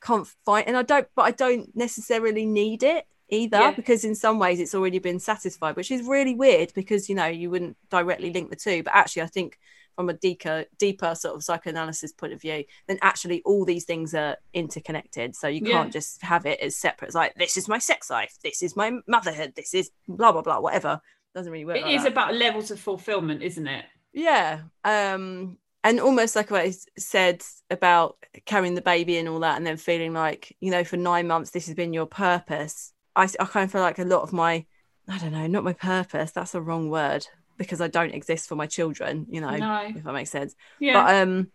[0.00, 0.64] can't fight.
[0.66, 3.70] And I don't, but I don't necessarily need it either Yeah.
[3.72, 7.26] because in some ways it's already been satisfied, which is really weird because you know
[7.26, 8.82] you wouldn't directly link the two.
[8.82, 9.58] But actually, I think
[9.96, 14.14] from a deeper, deeper sort of psychoanalysis point of view, then actually all these things
[14.14, 15.34] are interconnected.
[15.34, 17.06] So you can't just have it as separate.
[17.06, 20.42] It's like this is my sex life, this is my motherhood, this is blah blah
[20.42, 21.00] blah, whatever.
[21.34, 21.78] Doesn't really work.
[21.78, 22.12] It like is that.
[22.12, 23.86] about levels of fulfillment, isn't it?
[24.16, 24.62] Yeah.
[24.82, 29.66] Um, and almost like what I said about carrying the baby and all that, and
[29.66, 32.92] then feeling like, you know, for nine months, this has been your purpose.
[33.14, 34.64] I, I kind of feel like a lot of my,
[35.06, 37.26] I don't know, not my purpose, that's a wrong word
[37.58, 39.92] because I don't exist for my children, you know, No.
[39.94, 40.56] if that makes sense.
[40.80, 41.04] Yeah.
[41.04, 41.52] But um,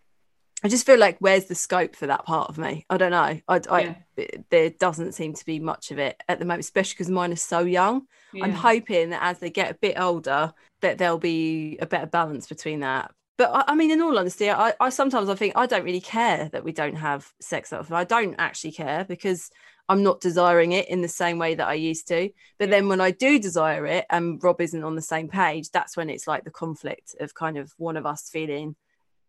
[0.64, 2.86] I just feel like where's the scope for that part of me?
[2.88, 3.40] I don't know.
[3.48, 3.94] I, I Yeah.
[4.16, 7.32] it- there doesn't seem to be much of it at the moment, especially because mine
[7.32, 8.06] is so young.
[8.42, 12.46] I'm hoping that as they get a bit older, that there'll be a better balance
[12.46, 13.10] between that.
[13.38, 16.00] But I, I mean, in all honesty, I, I sometimes I think I don't really
[16.00, 17.72] care that we don't have sex.
[17.72, 19.50] I don't actually care because
[19.88, 22.30] I'm not desiring it in the same way that I used to.
[22.58, 25.96] But then when I do desire it and Rob isn't on the same page, that's
[25.96, 28.76] when it's like the conflict of kind of one of us feeling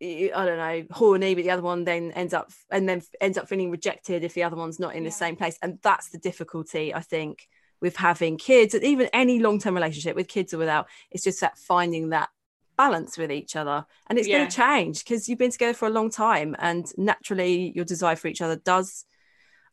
[0.04, 3.48] I don't know, horny, but the other one then ends up and then ends up
[3.48, 5.58] feeling rejected if the other one's not in the same place.
[5.62, 7.48] And that's the difficulty, I think,
[7.82, 10.88] with having kids, and even any long-term relationship with kids or without.
[11.12, 12.30] It's just that finding that
[12.78, 14.40] balance with each other, and it's Yeah.
[14.40, 18.16] going to change because you've been together for a long time, and naturally your desire
[18.16, 19.06] for each other does.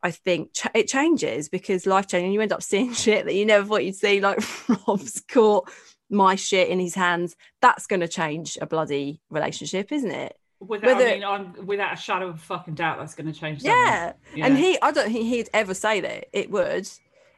[0.03, 2.33] I think ch- it changes because life changing.
[2.33, 4.21] You end up seeing shit that you never thought you'd see.
[4.21, 4.39] Like
[4.89, 5.71] Rob's caught
[6.11, 7.37] my shit in his hands.
[7.63, 10.37] That's going to change a bloody relationship, isn't it?
[10.61, 13.39] Without, whether- I mean, I'm, without a shadow of a fucking doubt, that's going to
[13.39, 13.63] change.
[13.63, 14.13] Yeah.
[14.35, 14.47] Yeah.
[14.47, 16.87] And he, I don't think he'd ever say that it would.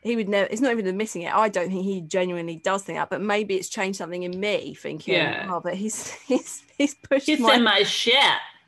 [0.03, 0.49] He would never.
[0.51, 1.33] It's not even admitting it.
[1.33, 3.09] I don't think he genuinely does think that.
[3.11, 5.47] But maybe it's changed something in me, thinking, Yeah.
[5.49, 7.51] oh, but he's he's he's pushed She my.
[7.51, 8.15] said my shit.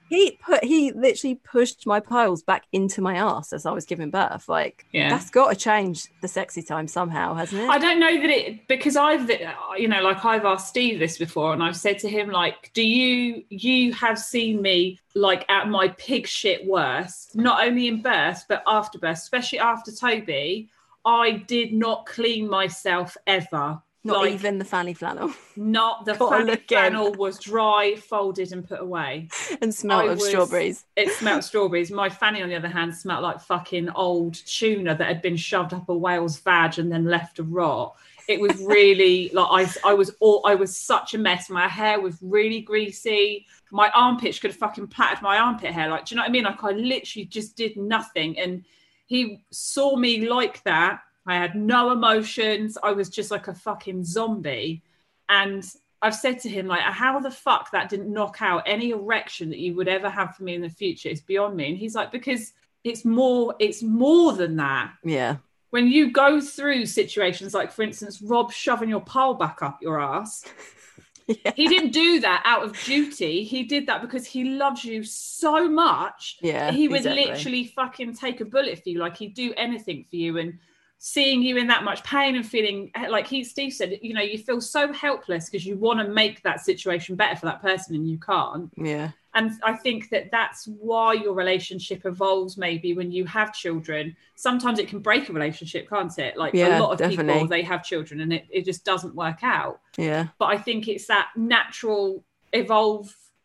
[0.08, 4.10] He put he literally pushed my piles back into my ass as I was giving
[4.10, 4.48] birth.
[4.48, 5.10] Like Yeah.
[5.10, 7.68] that's got to change the sexy time somehow, hasn't it?
[7.70, 9.30] I don't know that it because I've
[9.78, 12.82] you know like I've asked Steve this before and I've said to him like do
[12.82, 18.44] you you have seen me like at my pig shit worst not only in birth
[18.48, 20.68] but after birth especially after Toby
[21.06, 26.56] I did not clean myself ever not like, even the fanny flannel not the fanny
[26.56, 29.28] flannel was dry folded and put away
[29.62, 30.84] and smelled I of was- strawberries.
[30.96, 31.90] it smelled strawberries.
[31.90, 35.72] My fanny, on the other hand, smelled like fucking old tuna that had been shoved
[35.72, 37.94] up a whale's vag and then left to rot.
[38.28, 41.48] It was really like I, I was all, I was such a mess.
[41.50, 43.46] My hair was really greasy.
[43.70, 45.88] My armpits could have fucking plaited my armpit hair.
[45.88, 46.44] Like, do you know what I mean?
[46.44, 48.38] Like, I literally just did nothing.
[48.38, 48.64] And
[49.06, 51.00] he saw me like that.
[51.26, 52.76] I had no emotions.
[52.82, 54.82] I was just like a fucking zombie.
[55.28, 55.64] And
[56.02, 59.58] I've said to him, like, how the fuck that didn't knock out any erection that
[59.58, 61.70] you would ever have for me in the future is beyond me.
[61.70, 62.52] And he's like, because
[62.84, 64.92] it's more, it's more than that.
[65.02, 65.36] Yeah,
[65.70, 69.98] When you go through situations like, for instance, Rob shoving your pole back up your
[69.98, 70.44] ass,
[71.26, 73.42] yeah, he didn't do that out of duty.
[73.42, 76.36] He did that because he loves you so much.
[76.42, 76.70] yeah.
[76.70, 77.24] he would exactly.
[77.24, 78.98] literally fucking take a bullet for you.
[78.98, 80.36] Like he'd do anything for you.
[80.36, 80.58] And
[80.98, 84.22] seeing you in that much pain and feeling eh, like he, Steve said, you know,
[84.22, 87.94] you feel so helpless because you want to make that situation better for that person
[87.94, 88.70] and you can't.
[88.76, 92.56] Yeah, And I think that that's why your relationship evolves.
[92.56, 96.36] Maybe when you have children, sometimes it can break a relationship, can't it?
[96.36, 99.42] Like Yeah, a lot of people, they have children and it, it just doesn't work
[99.42, 102.24] out yeah, but I think it's that natural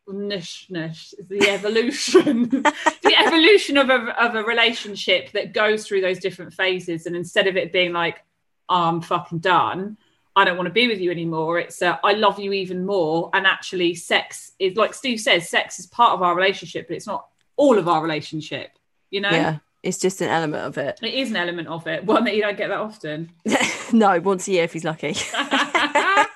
[0.10, 6.54] evolveness, the evolution, the evolution of a, of a relationship that goes through those different
[6.54, 7.06] phases.
[7.06, 8.24] And instead of it being like,
[8.68, 9.98] oh, I'm fucking done,
[10.36, 13.30] I don't want to be with you anymore, it's uh, I love you even more.
[13.34, 17.08] And actually, sex is like Steve says, sex is part of our relationship, but it's
[17.08, 18.72] not all of our relationship,
[19.10, 19.32] you know?
[19.32, 19.58] yeah.
[19.82, 21.00] It's just an element of it.
[21.02, 23.32] It is an element of it, one that you don't get that often.
[23.94, 25.16] no, once a year if he's lucky.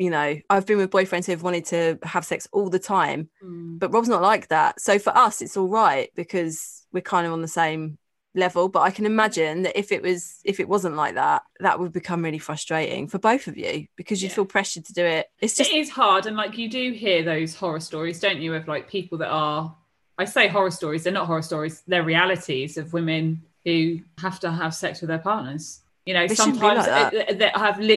[0.00, 3.28] you know, I've been with boyfriends who have wanted to have sex all the time,
[3.44, 3.78] Mm.
[3.78, 4.80] but Rob's not like that.
[4.80, 7.98] So for us, it's all right because we're kind of on the same
[8.34, 8.68] level.
[8.68, 11.92] But I can imagine that if it was, if it wasn't like that, that would
[11.92, 14.36] become really frustrating for both of you because you'd Yeah.
[14.36, 15.26] feel pressured to do it.
[15.40, 18.54] It's just, it is hard and like you do hear those horror stories don't you
[18.54, 19.74] of like people that are
[20.18, 24.50] i say horror stories they're not horror stories they're realities of women who have to
[24.50, 27.96] have sex with their partners you know They sometimes like that have li- Hey,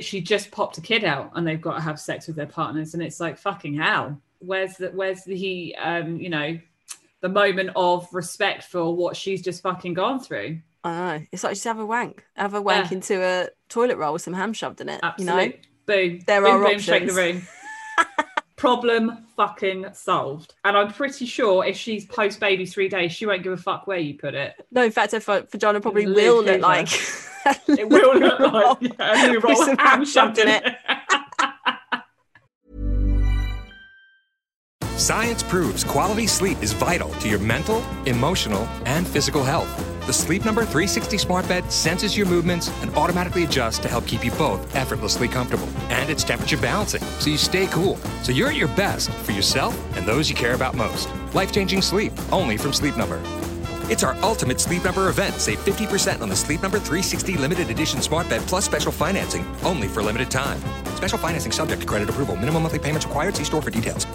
[0.00, 2.94] She just popped a kid out and they've got to have sex with their partners,
[2.94, 4.20] and it's like fucking hell.
[4.40, 6.58] Where's the where's the um you know
[7.20, 10.60] the moment of respect for what she's just fucking gone through?
[10.84, 11.26] I know.
[11.32, 12.24] It's like just have a wank.
[12.36, 12.94] Have a wank Yeah.
[12.96, 15.00] into a toilet roll with some ham shoved in it.
[15.02, 15.44] Absolutely.
[15.44, 15.56] You know?
[15.86, 16.20] Boom.
[16.26, 17.16] There boom, are boom, shake the options.
[17.16, 17.46] room.
[18.58, 20.54] Problem fucking solved.
[20.64, 23.86] And I'm pretty sure if she's post baby three days, she won't give a fuck
[23.86, 24.66] where you put it.
[24.72, 26.88] No, in fact, her va- vagina probably Live will look like.
[27.66, 30.62] It will look like yeah, a new With roll some of ham shoved in in
[30.62, 30.76] it.
[34.98, 39.87] Science proves quality sleep is vital to your mental, emotional, and physical health.
[40.08, 44.24] The Sleep Number 360 smart bed senses your movements and automatically adjusts to help keep
[44.24, 45.68] you both effortlessly comfortable.
[45.90, 47.98] And it's temperature balancing, so you stay cool.
[48.22, 51.10] So you're at your best for yourself and those you care about most.
[51.34, 53.20] Life changing sleep, only from Sleep Number.
[53.90, 55.34] It's our ultimate Sleep Number event.
[55.34, 59.88] Save 50% on the Sleep Number 360 limited edition smart bed plus special financing, only
[59.88, 60.58] for limited time.
[60.96, 62.34] Special financing subject to credit approval.
[62.34, 63.36] Minimum monthly payments required.
[63.36, 64.06] See store for details.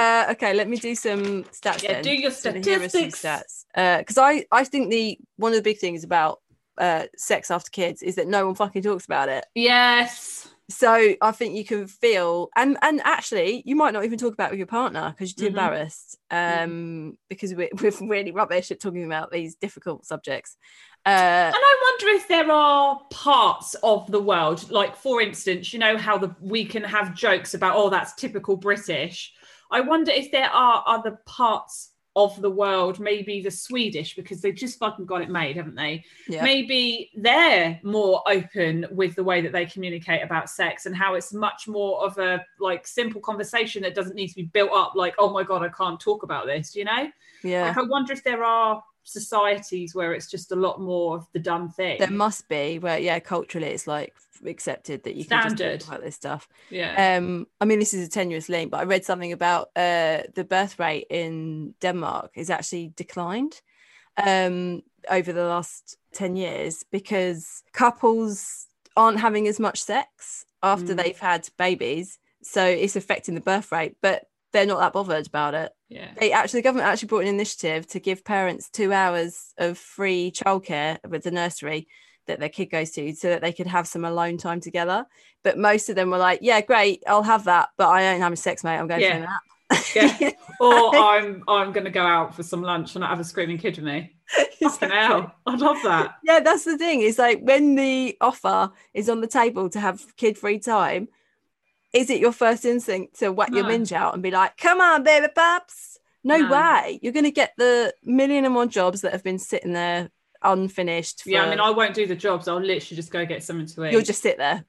[0.00, 1.82] Uh, okay, let me do some stats.
[1.82, 2.02] Yeah, then.
[2.04, 3.64] do your So here are some statistics.
[3.74, 3.98] stats.
[3.98, 6.40] Because I, I think the one of the big things about
[6.78, 9.44] uh, sex after kids is that no one fucking talks about it.
[9.54, 10.48] Yes.
[10.70, 14.50] So I think you can feel, and and actually, you might not even talk about
[14.50, 15.58] it with your partner because you're too Mhm.
[15.58, 16.16] embarrassed.
[16.30, 20.56] Um, because we're, we're really rubbish at talking about these difficult subjects.
[21.04, 25.80] Uh, And I wonder if there are parts of the world, like for instance, you
[25.80, 29.32] know how the we can have jokes about, oh, that's typical British.
[29.70, 34.54] I wonder if there are other parts of the world, maybe the Swedish, because they've
[34.54, 36.04] just fucking got it made, haven't they?
[36.28, 36.42] yeah.
[36.42, 41.32] Maybe they're more open with the way that they communicate about sex and how it's
[41.32, 45.14] much more of a like simple conversation that doesn't need to be built up like,
[45.18, 47.08] oh my god, I can't talk about this, you know?
[47.44, 47.68] yeah.
[47.68, 51.38] Like, I wonder if there are societies where it's just a lot more of the
[51.38, 51.98] done thing.
[51.98, 54.14] There must be where yeah, culturally it's like
[54.46, 55.80] accepted that you can just Standard.
[55.80, 56.48] talk about this stuff.
[56.70, 57.16] yeah.
[57.16, 60.44] Um, I mean, this is a tenuous link, but I read something about uh, the
[60.48, 63.60] birth rate in Denmark is actually declined
[64.16, 70.96] um, over the last 10 years because couples aren't having as much sex after Mm.
[70.96, 72.18] they've had babies.
[72.42, 75.72] So it's affecting the birth rate, but they're not that bothered about it.
[75.88, 76.08] yeah.
[76.18, 80.32] They actually, the government actually brought an initiative to give parents two hours of free
[80.32, 81.86] childcare with the nursery
[82.30, 85.04] that their kid goes to so that they could have some alone time together.
[85.42, 88.36] But most of them were like, yeah, great, I'll have that, but I ain't having
[88.36, 88.76] sex, mate.
[88.78, 89.10] I'm going Yeah.
[89.12, 89.42] for a nap.
[89.94, 90.30] Yeah.
[90.60, 93.76] or I'm I'm gonna go out for some lunch and I have a screaming kid
[93.76, 94.16] with me.
[94.60, 95.34] Fucking hell.
[95.46, 96.16] I love that.
[96.24, 97.02] Yeah, that's the thing.
[97.02, 101.08] It's like when the offer is on the table to have kid free time,
[101.92, 103.68] is it your first instinct to whack your No.
[103.68, 105.98] minge out and be like, come on, baby pops?
[106.22, 106.50] No, No.
[106.50, 106.98] way.
[107.02, 110.10] You're going to get the million and one jobs that have been sitting there
[110.42, 111.22] unfinished.
[111.26, 112.48] Yeah, I mean I won't do the jobs.
[112.48, 113.92] I'll literally just go get something to eat.
[113.92, 114.64] You'll just sit there.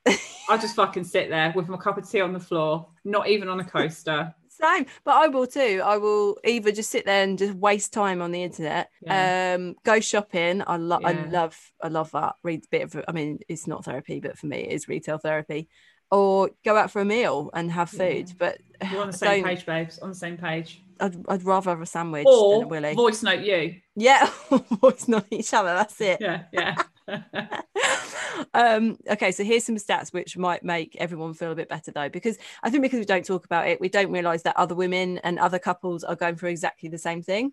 [0.50, 3.48] I'll just fucking sit there with my cup of tea on the floor, not even
[3.50, 4.34] on a coaster.
[4.50, 5.82] Same, but I will too.
[5.84, 9.56] I will either just sit there and just waste time on the internet, Yeah.
[9.58, 10.62] um, go shopping.
[10.68, 12.36] I love, I love, I love that.
[12.44, 15.18] Read a bit of, I mean, it's not therapy, but for me, it is retail
[15.18, 15.68] therapy.
[16.12, 18.28] Or go out for a meal and have food.
[18.28, 18.36] Yeah.
[18.38, 18.58] But
[18.92, 19.98] We're on the same page, babes.
[20.00, 20.84] On the same page.
[21.02, 22.94] I'd, I'd rather have a sandwich than a Or willy.
[22.94, 23.76] voice note you.
[23.96, 24.30] yeah,
[24.82, 25.74] voice not each other.
[25.74, 26.20] That's it.
[26.22, 26.76] Yeah, yeah.
[28.54, 32.10] um okay so here's some stats which might make everyone feel a bit better though
[32.10, 35.18] because i think because we don't talk about it we don't realize that other women
[35.20, 37.52] and other couples are going through exactly the same thing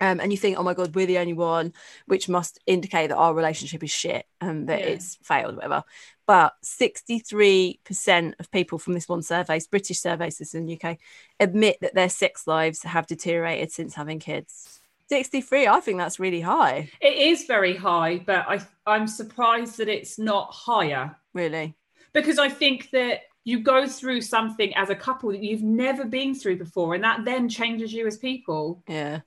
[0.00, 1.72] um, and you think oh my god we're the only one
[2.06, 4.86] which must indicate that our relationship is shit and that Yeah.
[4.86, 5.82] it's failed whatever
[6.28, 10.96] but 63% of people from this one survey british surveys in the uk
[11.40, 16.42] admit that their sex lives have deteriorated since having kids 63 i think that's really
[16.42, 21.16] high it is very high, but I I'm surprised that it's not higher.
[21.34, 21.74] really
[22.12, 26.34] because I think that you go through something as a couple that you've never been
[26.34, 28.82] through before, and that then changes you as people.
[28.86, 29.20] Yeah.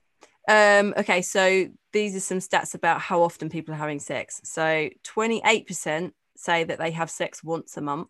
[0.48, 4.40] Um, okay, so these are some stats about how often people are having sex.
[4.44, 8.08] So 28% say that they have sex once a month.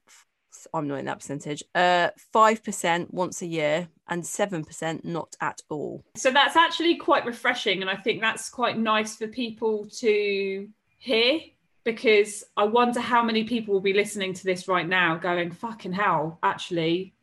[0.75, 1.63] I'm not in that percentage.
[1.75, 6.05] Uh, 5% once a year, and 7% not at all.
[6.17, 10.69] So that's actually quite refreshing, and I think that's quite nice for people to
[10.99, 11.41] hear
[11.85, 15.93] because I wonder how many people will be listening to this right now going, fucking
[15.93, 17.15] hell, actually,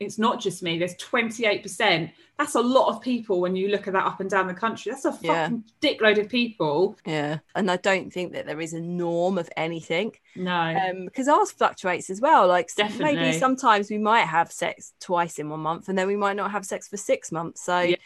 [0.00, 0.78] it's not just me.
[0.78, 2.10] There's 28%.
[2.38, 4.90] That's a lot of people when you look at that up and down the country.
[4.90, 5.50] That's a fucking Yeah.
[5.80, 6.96] dickload of people.
[7.04, 7.40] Yeah.
[7.54, 10.12] And I don't think that there is a norm of anything.
[10.34, 10.50] No.
[10.58, 12.48] Um, because ours fluctuates as well.
[12.48, 13.16] Like Definitely.
[13.16, 16.50] maybe sometimes we might have sex twice in one month and then we might not
[16.50, 17.62] have sex for six months.
[17.62, 17.96] So Yeah.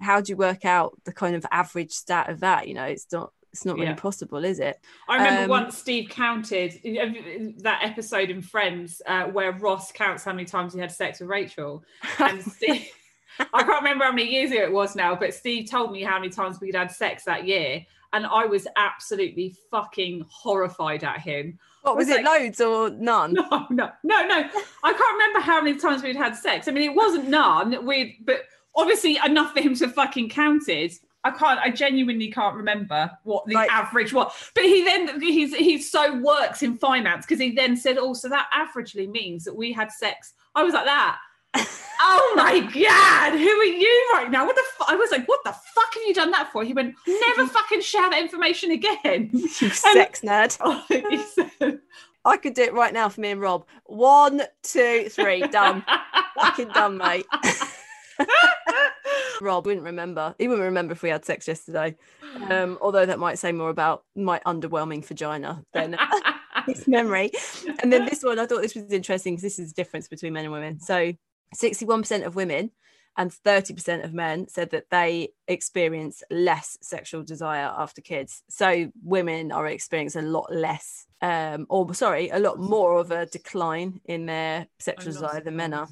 [0.00, 2.66] how do you work out the kind of average stat of that?
[2.66, 3.94] You know, it's not it's not really Yeah.
[3.94, 4.80] possible, is it?
[5.08, 6.72] I remember Um, once Steve counted
[7.62, 11.28] that episode in Friends uh, where Ross counts how many times he had sex with
[11.28, 11.84] Rachel.
[12.18, 12.88] And Steve,
[13.38, 16.18] I can't remember how many years ago it was now, but Steve told me how
[16.18, 17.84] many times we'd had sex that year.
[18.12, 21.58] And I was absolutely fucking horrified at him.
[21.82, 23.34] What was was it, like- loads or none?
[23.50, 24.36] No, no, no, no.
[24.82, 26.66] I can't remember how many times we'd had sex.
[26.66, 27.86] I mean, it wasn't none.
[27.86, 28.42] We, but
[28.74, 30.92] obviously enough for him to fucking counted.
[31.24, 31.58] I can't.
[31.58, 34.32] I genuinely can't remember what the Like- average was.
[34.54, 38.28] But he then he's he so works in finance because he then said, "Oh, so
[38.28, 41.18] that averagely means that we had sex." I was like that.
[42.00, 44.44] oh my god, who are you right now?
[44.44, 44.62] What the?
[44.76, 44.84] Fu-?
[44.92, 46.64] I was like, what the fuck have you done that for?
[46.64, 49.30] He went, never fucking share that information again.
[49.32, 50.56] You sex nerd.
[50.60, 50.84] Oh,
[51.58, 51.78] said-
[52.26, 53.66] I could do it right now for me and Rob.
[53.84, 55.84] One, two, three, done.
[56.40, 57.26] Fucking done, mate.
[59.40, 60.34] Rob wouldn't remember.
[60.38, 61.96] He wouldn't remember if we had sex yesterday.
[62.48, 65.96] Um, although that might say more about my underwhelming vagina than
[66.66, 67.30] his memory.
[67.82, 70.32] And then this one, I thought this was interesting because this is the difference between
[70.32, 70.80] men and women.
[70.80, 71.12] So
[71.54, 72.70] 61% of women
[73.16, 78.42] and 30% of men said that they experience less sexual desire after kids.
[78.48, 83.26] So women are experiencing a lot less, um, or sorry, a lot more of a
[83.26, 85.88] decline in their sexual desire than men are.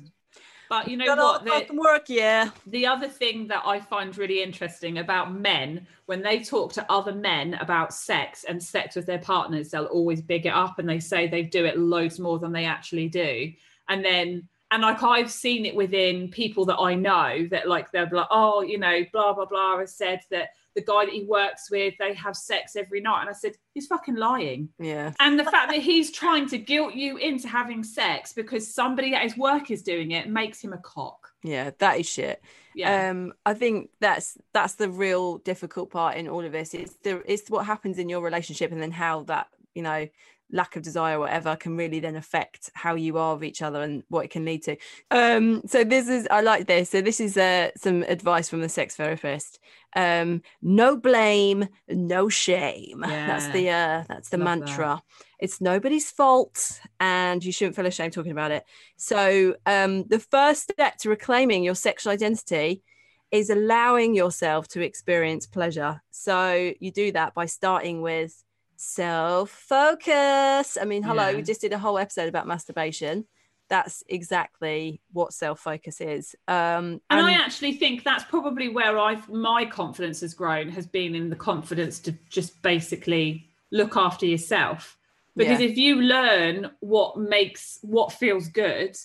[0.73, 1.45] But you know Got what?
[1.45, 2.49] The- fucking work, yeah.
[2.67, 7.15] the other thing that I find really interesting about men, when they talk to other
[7.15, 10.99] men about sex and sex with their partners, they'll always big it up and they
[10.99, 13.53] say they do it loads more than they actually do.
[13.91, 18.09] And then, and like I've seen it within people that I know that like they're
[18.11, 21.71] like, oh, you know, blah, blah, blah, has said that the guy that he works
[21.71, 23.23] with, they have sex every night.
[23.23, 24.69] And I said, he's fucking lying.
[24.79, 25.13] Yeah.
[25.21, 29.23] And the fact that he's trying to guilt you into having sex because somebody at
[29.23, 31.29] his work is doing it makes him a cock.
[31.43, 32.43] Yeah, that is shit.
[32.75, 33.11] Yeah.
[33.11, 36.73] Um, I think that's that's the real difficult part in all of this.
[36.73, 40.09] It's the it's what happens in your relationship and then how that, you know,
[40.53, 43.83] lack of desire or whatever can really then affect how you are with each other
[43.83, 44.77] and what it can lead to.
[45.11, 46.91] Um, so this is I like this.
[46.91, 49.59] So this is uh, some advice from the sex therapist.
[49.95, 53.01] Um, no blame, no shame.
[53.01, 54.67] That's the uh that's the Love that.
[54.67, 55.03] mantra.
[55.39, 58.65] It's nobody's fault and you shouldn't feel ashamed talking about it.
[58.97, 62.83] So um the first step to reclaiming your sexual identity
[63.31, 66.03] is allowing yourself to experience pleasure.
[66.11, 68.42] So you do that by starting with
[68.83, 70.77] self focus.
[70.81, 71.37] I mean, hello, Yeah.
[71.37, 73.27] we just did a whole episode about masturbation.
[73.69, 76.35] That's exactly what self focus is.
[76.49, 81.15] Um, and I actually think that's probably where I've my confidence has grown has been
[81.15, 84.99] in the confidence to just basically look after yourself.
[85.37, 85.69] Because Yeah.
[85.69, 88.97] if you learn what makes what feels good,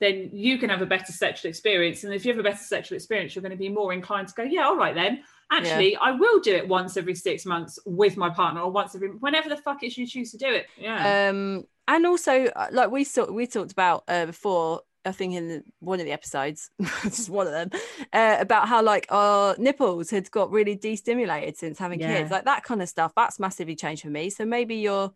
[0.00, 2.02] then you can have a better sexual experience.
[2.02, 4.34] And if you have a better sexual experience, you're going to be more inclined to
[4.34, 5.22] go, yeah, all right then.
[5.50, 9.08] Actually, I will do it once every six months with my partner, or once every
[9.10, 10.66] whenever the fuck it is you choose to do it.
[10.78, 11.28] Yeah.
[11.28, 15.48] um and also uh, like we saw we talked about uh, before i think in
[15.48, 16.70] the, one of the episodes
[17.04, 17.70] just one of them
[18.12, 22.16] uh, about how like our nipples had got really destimulated since having Yeah.
[22.18, 25.12] kids like that kind of stuff that's massively changed for me so maybe your mm,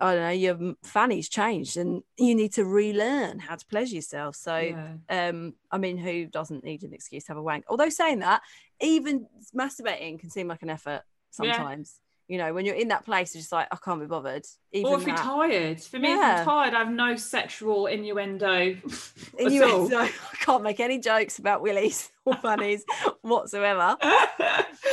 [0.00, 4.36] i don't know your fanny's changed and you need to relearn how to pleasure yourself
[4.36, 4.94] so Yeah.
[5.28, 8.42] um i mean who doesn't need an excuse to have a wank although saying that
[8.80, 9.26] even
[9.56, 11.02] masturbating can seem like an effort
[11.40, 11.52] Yeah.
[11.54, 14.44] sometimes you know when you're in that place it's just like i can't be bothered
[14.72, 15.80] even or if you're tired.
[15.80, 18.76] For me, if I'm tired, I have no sexual innuendo.
[19.38, 19.98] innuendo.
[19.98, 22.84] I can't make any jokes about willies or bunnies
[23.22, 23.96] whatsoever.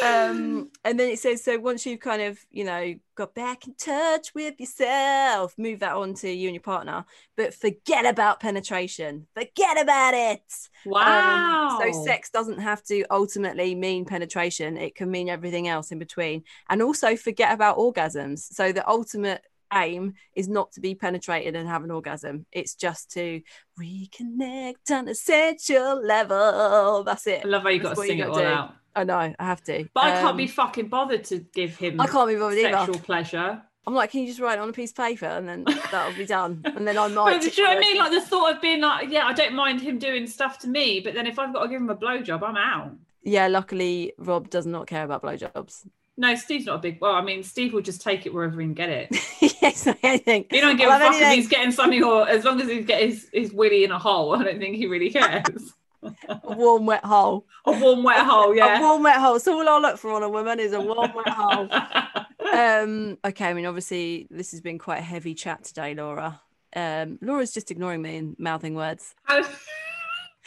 [0.04, 3.74] Um, and then it says, so once you've kind of, you know, got back in
[3.76, 9.28] touch with yourself, move that on to you and your partner, but forget about penetration.
[9.34, 10.42] Forget about it.
[10.86, 11.80] wow.
[11.82, 14.78] Um, so sex doesn't have to ultimately mean penetration.
[14.78, 16.44] It can mean everything else in between.
[16.70, 18.40] And also forget about orgasms.
[18.54, 19.42] So the ultimate
[19.74, 22.46] aim is not to be penetrated and have an orgasm.
[22.52, 23.42] It's just to
[23.80, 27.04] reconnect on a sensual level.
[27.04, 27.46] That's it.
[27.46, 28.44] I love how you got to sing it all do.
[28.44, 28.76] out.
[28.98, 29.88] I know, I have to.
[29.94, 32.96] But I can't Um, be fucking bothered to give him I can't be bothered sexual
[32.96, 33.04] either.
[33.04, 33.62] pleasure.
[33.86, 36.14] I'm like, can you just write it on a piece of paper and then that'll
[36.18, 36.62] be done?
[36.66, 37.42] And then I But might.
[37.42, 37.98] do you know what I mean?
[37.98, 41.00] Like the thought of being like, yeah, I don't mind him doing stuff to me,
[41.00, 42.92] but then if I've got to give him a blowjob, I'm out.
[43.24, 45.88] yeah, luckily Rob does not care about blowjobs.
[46.20, 46.98] No, Steve's not a big.
[47.00, 49.16] Well, I mean, Steve will just take it wherever he can get it.
[49.62, 50.46] yes, anything.
[50.50, 52.86] He don't give a I'll fuck if he's getting something, or as long as he's
[52.88, 54.36] getting his, his willy in a hole.
[54.36, 55.74] I don't think he really cares.
[56.04, 57.46] A warm, wet hole.
[57.66, 58.56] a warm, wet hole.
[58.56, 58.78] Yeah.
[58.78, 59.40] a warm, wet hole.
[59.40, 61.70] So all I look for on a woman is a warm, wet hole.
[62.54, 66.40] um okay i mean obviously this has been quite a heavy chat today laura
[66.76, 69.16] um laura's just ignoring me and mouthing words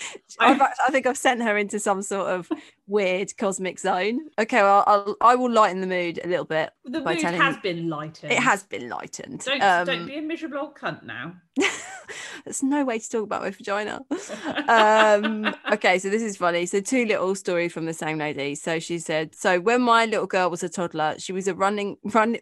[0.41, 2.51] I think i've sent her into some sort of
[2.87, 4.21] weird cosmic zone.
[4.39, 7.41] Okay well I'll, i will lighten the mood a little bit the by mood telling
[7.41, 8.33] has been lightened.
[8.33, 9.45] it has been lightened.
[9.45, 11.35] Don't um, don't be a miserable old cunt now.
[12.45, 14.01] there's no way to talk about my vagina.
[14.69, 16.67] Um okay so this is funny.
[16.67, 18.55] So two little stories from the same lady.
[18.55, 21.97] So she said so when my little girl was a toddler she was a running
[22.05, 22.39] run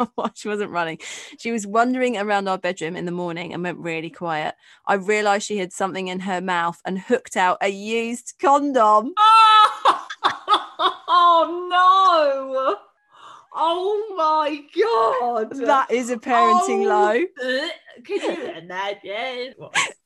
[0.16, 0.98] Well, she wasn't running.
[1.38, 4.54] She was wandering around our bedroom in the morning and went really quiet.
[4.86, 9.14] I realized she had something in her mouth and hooked out a used condom.
[9.18, 10.06] Oh,
[11.08, 12.76] oh no!
[13.52, 15.56] Oh my god!
[15.66, 17.68] That is a parenting Oh, low.
[18.04, 19.54] Could you imagine?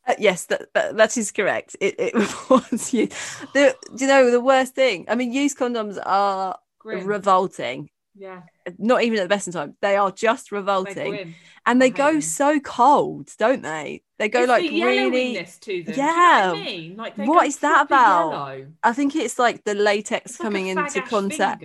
[0.07, 1.77] Uh, yes, that, that that is correct.
[1.81, 2.15] It, it
[2.51, 3.09] was you.
[3.53, 5.05] The do you know the worst thing?
[5.09, 7.07] I mean, used condoms are Grim.
[7.07, 7.91] revolting.
[8.17, 8.43] Yeah,
[8.79, 9.77] Not even at the best of time.
[9.81, 11.35] They are just revolting,
[11.67, 14.03] and they go so cold, don't they?
[14.19, 15.45] They go It's like the really.
[15.45, 15.95] to them.
[15.97, 16.53] Yeah.
[16.53, 16.97] You know what I mean?
[16.97, 18.31] Like What is that about?
[18.31, 18.67] Yellow.
[18.83, 21.65] I think it's like the latex It's like coming into contact.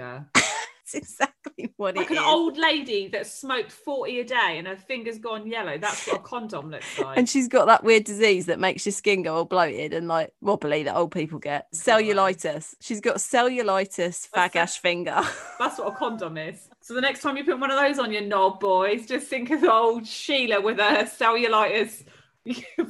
[0.92, 2.10] That's exactly what it is.
[2.10, 5.78] Like an old lady that smoked 40 a day and her fingers gone yellow.
[5.78, 7.18] That's what a condom looks like.
[7.18, 10.34] and she's got that weird disease that makes your skin go all bloated and like
[10.42, 11.72] wobbly that old people get.
[11.74, 12.76] Cellulitis.
[12.80, 15.22] She's got cellulitis, fag ash finger.
[15.60, 16.70] That's what a condom is.
[16.82, 19.52] So the next time you put one of those on your knob, boys, just think
[19.52, 22.04] of old Sheila with her cellulitis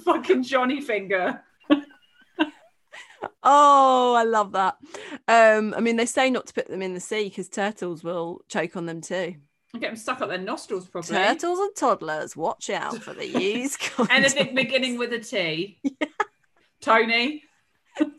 [0.06, 1.42] fucking Johnny finger.
[3.44, 4.78] Oh, I love that.
[5.28, 8.42] Um, I mean, they say not to put them in the sea because turtles will
[8.48, 9.36] choke on them too.
[9.74, 11.16] And get them stuck up their nostrils, probably.
[11.16, 15.80] Turtles and toddlers, watch out for the used Anything beginning with a T.
[16.82, 17.44] Tony.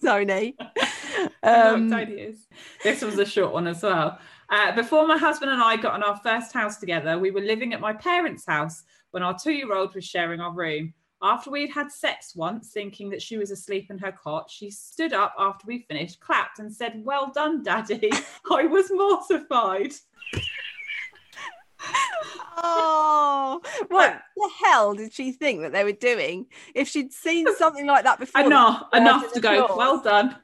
[0.03, 0.57] Tony.
[1.43, 2.47] Um, Tony is.
[2.83, 4.19] This was a short one as well.
[4.49, 7.75] Uh, before my husband and I got on our first house together, we were living
[7.75, 10.95] at my parents' house when our two year old was sharing our room.
[11.23, 14.71] After we had had sex once, thinking that she was asleep in her cot, she
[14.71, 18.11] stood up after we finished, clapped, and said, Well done, Daddy.
[18.51, 19.93] I was mortified.
[22.63, 26.47] Oh, what the hell did she think that they were doing?
[26.75, 29.75] If she'd seen something like that before, Enough, enough to go.
[29.77, 30.37] Well done.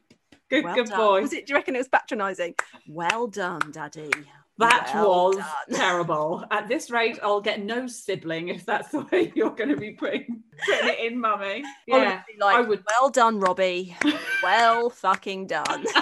[0.48, 0.98] Good, Well good done.
[0.98, 1.22] boy.
[1.22, 1.46] Was it?
[1.46, 2.54] Do you reckon it was patronising?
[2.88, 4.10] Well done, Daddy.
[4.58, 5.46] That Well was done.
[5.74, 6.44] terrible.
[6.50, 9.92] At this rate, I'll get no sibling if that's the way you're going to be
[9.92, 11.62] putting, putting it in, mummy.
[11.86, 12.82] Yeah, would be like, I would.
[12.98, 13.94] Well done, Robbie.
[14.42, 15.84] well fucking done.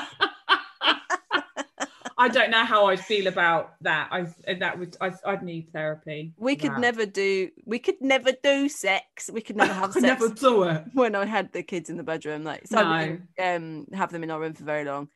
[2.17, 4.09] I don't know how I'd feel about that.
[4.13, 6.33] I that would I, I'd need therapy.
[6.39, 6.81] We could that.
[6.81, 7.51] never do.
[7.65, 9.29] We could never do sex.
[9.33, 10.85] We could never have I sex never do it.
[10.93, 12.45] when I had the kids in the bedroom.
[12.45, 13.19] Like, so I No.
[13.37, 15.09] didn't um, have them in our room for very long.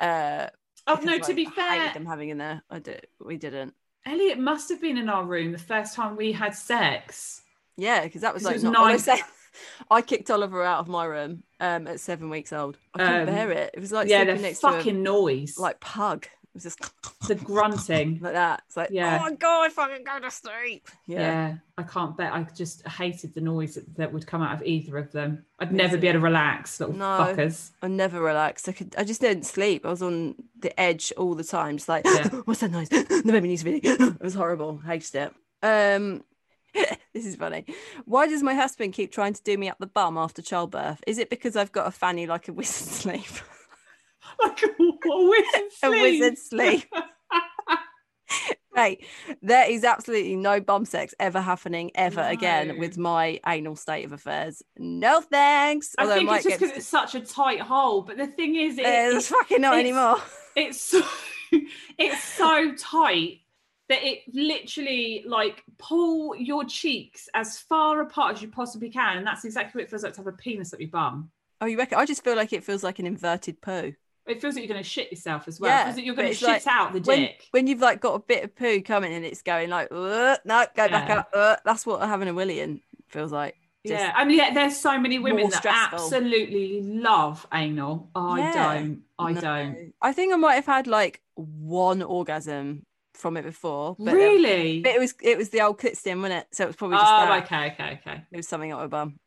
[0.00, 0.48] Uh,
[0.90, 1.64] Oh because, no, like, to be fair.
[1.64, 2.62] I fair, hated them having in there.
[2.70, 3.06] I did.
[3.24, 3.74] We didn't.
[4.06, 7.42] Elliot must have been in our room the first time we had sex.
[7.76, 8.72] Yeah, because that was like was not.
[8.72, 9.20] nine- say-
[9.90, 12.78] I kicked Oliver out of my room um, at seven weeks old.
[12.94, 13.70] I couldn't Um, bear it.
[13.74, 16.26] It was like yeah, the next fucking noise, like pug.
[16.52, 16.80] It was just
[17.28, 18.18] the grunting.
[18.20, 18.62] like that.
[18.66, 19.18] It's like, Yeah.
[19.20, 20.88] oh my god, I fucking go to sleep.
[21.06, 21.18] Yeah.
[21.20, 21.54] Yeah.
[21.78, 22.32] I can't bet.
[22.32, 25.44] I just hated the noise that, that would come out of either of them.
[25.60, 27.04] I'd never be able to relax, little No.
[27.04, 27.70] fuckers.
[27.82, 28.68] I never relaxed.
[28.68, 28.96] I could.
[28.98, 29.86] I just didn't sleep.
[29.86, 31.76] I was on the edge all the time.
[31.76, 32.28] Just like, Yeah.
[32.46, 32.88] what's that noise?
[32.90, 33.76] the baby needs to be.
[33.84, 34.80] it was horrible.
[34.84, 35.34] I Hated it.
[35.62, 36.24] Um,
[37.14, 37.64] this is funny.
[38.06, 41.02] Why does my husband keep trying to do me up the bum after childbirth?
[41.06, 43.44] Is it because I've got a fanny like a wizard sleeve?
[44.42, 44.66] Like a,
[45.86, 46.86] a wizard a sleeve.
[48.74, 49.04] Right,
[49.42, 54.12] there is absolutely no bum sex ever happening ever again with my anal state of
[54.12, 54.62] affairs.
[54.78, 55.94] No thanks.
[55.98, 58.02] I think it's just because it's such a tight hole.
[58.02, 60.22] But the thing is, it, it's it's, fucking not it's- anymore.
[60.54, 61.02] it's so
[61.98, 63.40] it's so tight
[63.88, 69.26] that it literally like pull your cheeks as far apart as you possibly can, and
[69.26, 71.30] that's exactly what it feels like to have a penis up your bum.
[71.60, 71.98] Oh, you reckon?
[71.98, 73.94] I just feel like it feels like an inverted poo.
[74.30, 75.70] It feels like you're going to shit yourself as well.
[75.70, 77.48] Yeah, it feels like you're going to shit like out the When, dick.
[77.50, 80.64] when you've like got a bit of poo coming and it's going like, "Uh, no,
[80.76, 81.30] go back up.
[81.34, 83.56] Uh, that's what having a willian feels like.
[83.86, 85.98] Just- yeah, I mean, yeah, there's so many women that stressful.
[86.00, 88.10] absolutely love anal.
[88.14, 88.52] I Yeah.
[88.74, 89.02] don't.
[89.18, 89.40] I No.
[89.40, 89.94] don't.
[90.02, 93.96] I think I might have had like one orgasm from it before.
[93.98, 94.80] But really?
[94.82, 96.48] But it was it was the old clit stim, wasn't it?
[96.54, 97.44] So it was probably just Oh, that.
[97.44, 98.22] okay, okay, okay.
[98.30, 99.18] It was something on my bum.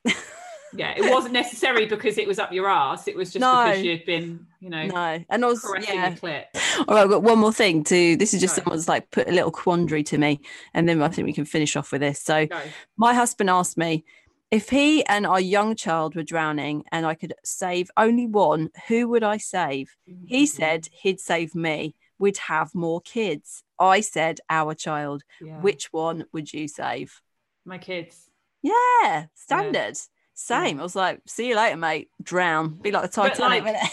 [0.75, 3.07] Yeah, it wasn't necessary because it was up your ass.
[3.07, 3.65] It was just No.
[3.65, 6.09] because you'd been, you know, No, and also caressing yeah.
[6.09, 6.45] the clit.
[6.87, 8.15] All right, I've got one more thing to.
[8.15, 8.63] This is just Go.
[8.63, 10.41] someone's like put a little quandary to me,
[10.73, 12.19] and then I think we can finish off with this.
[12.19, 12.59] So, Go.
[12.97, 14.03] my husband asked me
[14.51, 18.69] if he and our young child were drowning, and I could save only one.
[18.87, 19.95] Who would I save?
[20.05, 20.45] He mm-hmm.
[20.45, 21.95] said he'd save me.
[22.19, 23.63] We'd have more kids.
[23.79, 25.23] I said our child.
[25.41, 25.59] Yeah.
[25.59, 27.21] Which one would you save?
[27.65, 28.29] my kids.
[28.61, 29.97] Yeah, standard.
[30.33, 30.79] Same.
[30.79, 32.09] I was like, see you later, mate.
[32.21, 32.69] Drown.
[32.81, 33.63] Be like the Titanic.
[33.63, 33.75] like?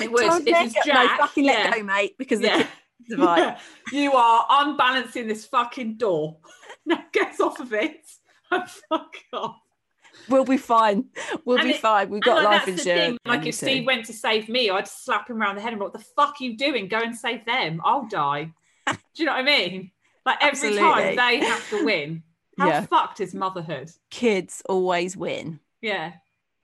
[0.00, 1.76] It was Don't if it's Jack, no, fucking let yeah.
[1.76, 2.66] go, mate, because the
[3.06, 3.58] Yeah.
[3.92, 6.38] you are unbalancing this fucking door.
[6.86, 8.00] Now get off of it
[8.50, 9.56] and oh, fuck off.
[10.28, 11.06] We'll be fine.
[11.44, 12.08] We'll And be it- fine.
[12.08, 13.18] We've got like, life insurance.
[13.26, 13.54] Like if.
[13.56, 15.98] Steve went to save me, I'd slap him around the head and be like, "The
[15.98, 16.88] fuck are you doing?
[16.88, 17.80] Go and save them.
[17.84, 18.52] I'll die."
[18.86, 19.90] Do you know what I mean?
[20.24, 20.78] Like every Absolutely.
[20.80, 22.22] time they have to win.
[22.58, 22.86] How Yeah.
[22.86, 23.90] fucked is motherhood?
[24.10, 25.60] kids always win.
[25.84, 26.12] Yeah.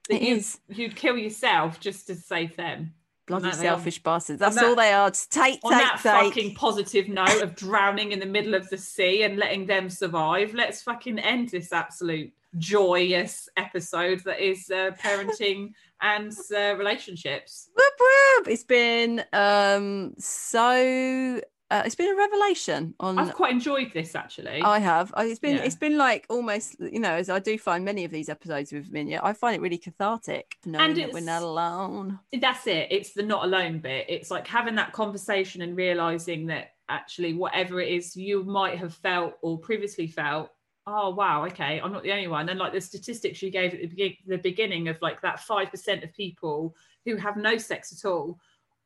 [0.09, 0.59] It you, is.
[0.67, 2.95] You'd kill yourself just to save them.
[3.27, 4.39] Bloody are- selfish bastards.
[4.39, 5.11] That's that- all they are.
[5.11, 6.33] Just take, On take, that take.
[6.33, 10.55] fucking positive note of drowning in the middle of the sea and letting them survive,
[10.55, 17.69] let's fucking end this absolute joyous episode that is uh, parenting and uh, relationships.
[17.77, 18.47] Whoop, whoop.
[18.47, 21.39] It's been um so.
[21.71, 23.17] Uh, it's been a revelation on.
[23.17, 24.61] I've quite enjoyed this actually.
[24.61, 25.13] I have.
[25.17, 25.55] It's been.
[25.55, 25.63] Yeah.
[25.63, 26.75] It's been like almost.
[26.79, 29.61] You know, as I do find many of these episodes with Minya, I find it
[29.61, 32.19] really cathartic knowing that we're not alone.
[32.33, 32.89] That's it.
[32.91, 34.05] It's the not alone bit.
[34.09, 38.93] It's like having that conversation and realizing that actually, whatever it is you might have
[38.93, 40.49] felt or previously felt,
[40.85, 42.49] oh wow, okay, I'm not the only one.
[42.49, 45.71] And like the statistics you gave at the, begin- the beginning of like that five
[45.71, 48.39] percent of people who have no sex at all,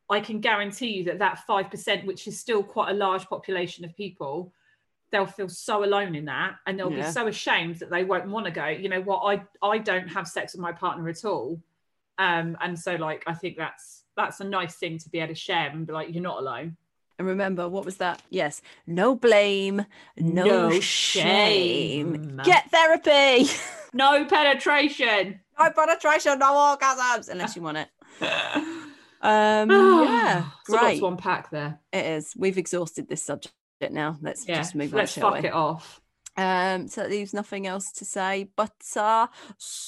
[0.10, 3.86] I can guarantee you that that five percent, which is still quite a large population
[3.86, 4.54] of people.
[5.12, 7.08] They'll feel so alone in that, and they'll Yeah.
[7.08, 8.68] be so ashamed that they won't want to go.
[8.68, 9.20] You know what?
[9.22, 11.62] I I don't have sex with my partner at all,
[12.18, 15.36] um and so like i think that's that's a nice thing to be able to
[15.36, 16.78] share and be like you're not alone
[17.20, 18.22] And remember, what was that?
[18.30, 19.86] Yes, no blame,
[20.18, 22.14] no, No shame.
[22.16, 22.44] shame.
[22.44, 23.50] Get therapy.
[23.94, 27.90] no penetration no penetration, no orgasms, unless you want it.
[29.26, 29.72] Um,
[30.06, 31.00] yeah, so great.
[31.00, 32.34] to unpack there It is.
[32.38, 33.54] We've exhausted this subject
[33.90, 34.18] now.
[34.22, 35.48] Let's yeah just move on, let's fuck we?
[35.48, 36.02] it off
[36.38, 38.50] Um, so that leaves nothing else to say.
[38.56, 39.28] But uh,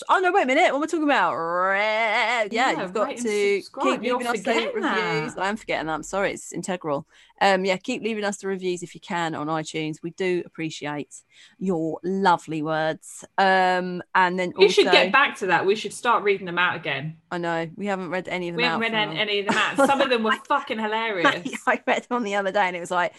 [0.09, 0.71] oh no, wait a minute.
[0.71, 1.33] What am I talking about?
[1.33, 5.37] Yeah, Yeah, you've got to keep You're leaving us the reviews.
[5.37, 5.93] I am forgetting that.
[5.93, 6.31] I'm sorry.
[6.33, 7.05] It's integral.
[7.41, 9.97] Um, yeah, keep leaving us the reviews if you can on iTunes.
[10.01, 11.13] We do appreciate
[11.59, 13.25] your lovely words.
[13.37, 16.57] Um, and then we also, should get back to that we should start reading them
[16.57, 19.39] out again I know we haven't read any of them we haven't out read any
[19.39, 22.51] of them out some of them were fucking hilarious I read them on the other
[22.51, 23.13] day, and it was like,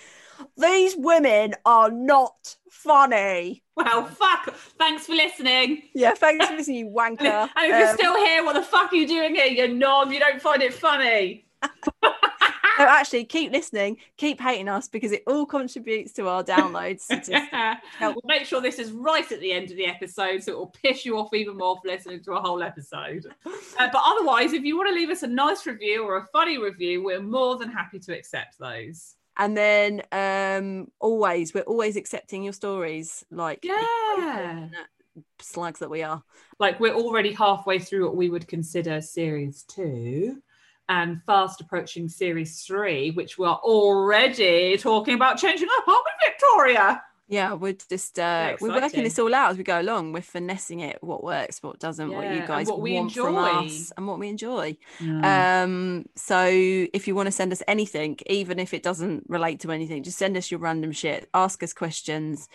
[0.56, 3.62] these women are not funny.
[3.76, 7.48] well fuck thanks for listening Yeah, thanks for listening, you wanker.
[7.56, 10.12] and if you're Um, still here what the fuck are you doing here You're knob
[10.12, 11.44] you don't find it funny
[12.04, 17.06] no, actually, keep listening, keep hating us because it all contributes to our downloads.
[18.00, 20.72] We'll make sure this is right at the end of the episode so it will
[20.84, 23.26] piss you off even more for listening to a whole episode.
[23.44, 26.58] Uh, but otherwise, if you want to leave us a nice review or a funny
[26.58, 29.16] review, we're more than happy to accept those.
[29.38, 34.68] And then, um, always, we're always accepting your stories, like Yeah.
[35.40, 36.22] slugs that we are.
[36.58, 40.42] Like we're already halfway through what we would consider series two.
[40.90, 47.02] And fast approaching series three, which we're already talking about changing up, aren't we, Victoria?
[47.30, 48.22] Yeah, we're just uh,
[48.62, 50.12] we're working this all out as we go along.
[50.12, 53.34] We're finessing it, what works, what doesn't, what you guys what we want from
[53.66, 54.76] us, and what we enjoy.
[55.62, 59.72] Um, so if you want to send us anything, even if it doesn't relate to
[59.72, 62.48] anything, just send us your random shit, ask us questions,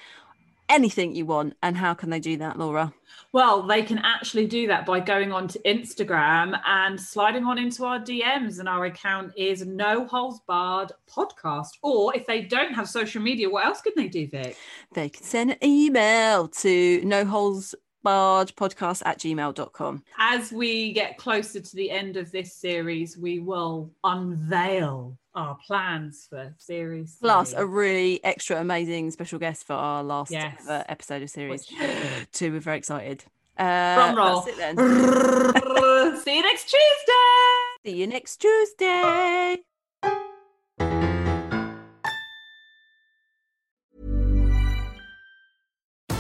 [0.70, 1.56] anything you want.
[1.62, 2.94] And how can they do that, Laura?
[3.32, 7.86] Well, they can actually do that by going on to Instagram and sliding on into
[7.86, 8.60] our DMs.
[8.60, 11.70] And our account is No Holes Barred Podcast.
[11.82, 14.58] Or if they don't have social media, what else can they do, Vic?
[14.94, 20.04] They can send an email to no holes barred podcast at gmail.com.
[20.20, 26.28] As we get closer to the end of this series, we will unveil our plans
[26.30, 27.18] for series.
[27.20, 27.62] Plus three.
[27.62, 30.56] a really extra amazing special guest for our last Yes.
[30.62, 32.52] ever episode of series Which- two.
[32.52, 33.26] We're very excited.
[33.58, 34.42] Uh, Drum roll.
[34.42, 34.78] That's it then.
[36.22, 37.86] See you next Tuesday.
[37.86, 39.58] See you next Tuesday.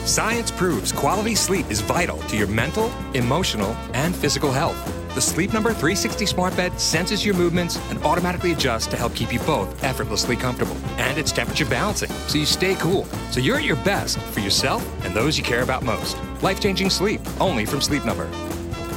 [0.05, 4.77] Science proves quality sleep is vital to your mental, emotional, and physical health.
[5.13, 9.31] The Sleep Number 360 smart bed senses your movements and automatically adjusts to help keep
[9.31, 10.75] you both effortlessly comfortable.
[10.97, 13.05] And it's temperature balancing, so you stay cool.
[13.29, 16.17] So you're at your best for yourself and those you care about most.
[16.41, 18.27] Life changing sleep, only from Sleep Number.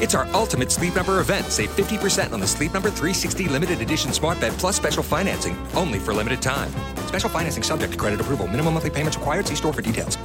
[0.00, 1.48] It's our ultimate Sleep Number event.
[1.48, 5.98] Save 50% on the Sleep Number 360 limited edition smart bed plus special financing, only
[5.98, 6.70] for limited time.
[7.08, 8.46] Special financing subject to credit approval.
[8.46, 9.46] Minimum monthly payments required.
[9.46, 10.16] See store for details.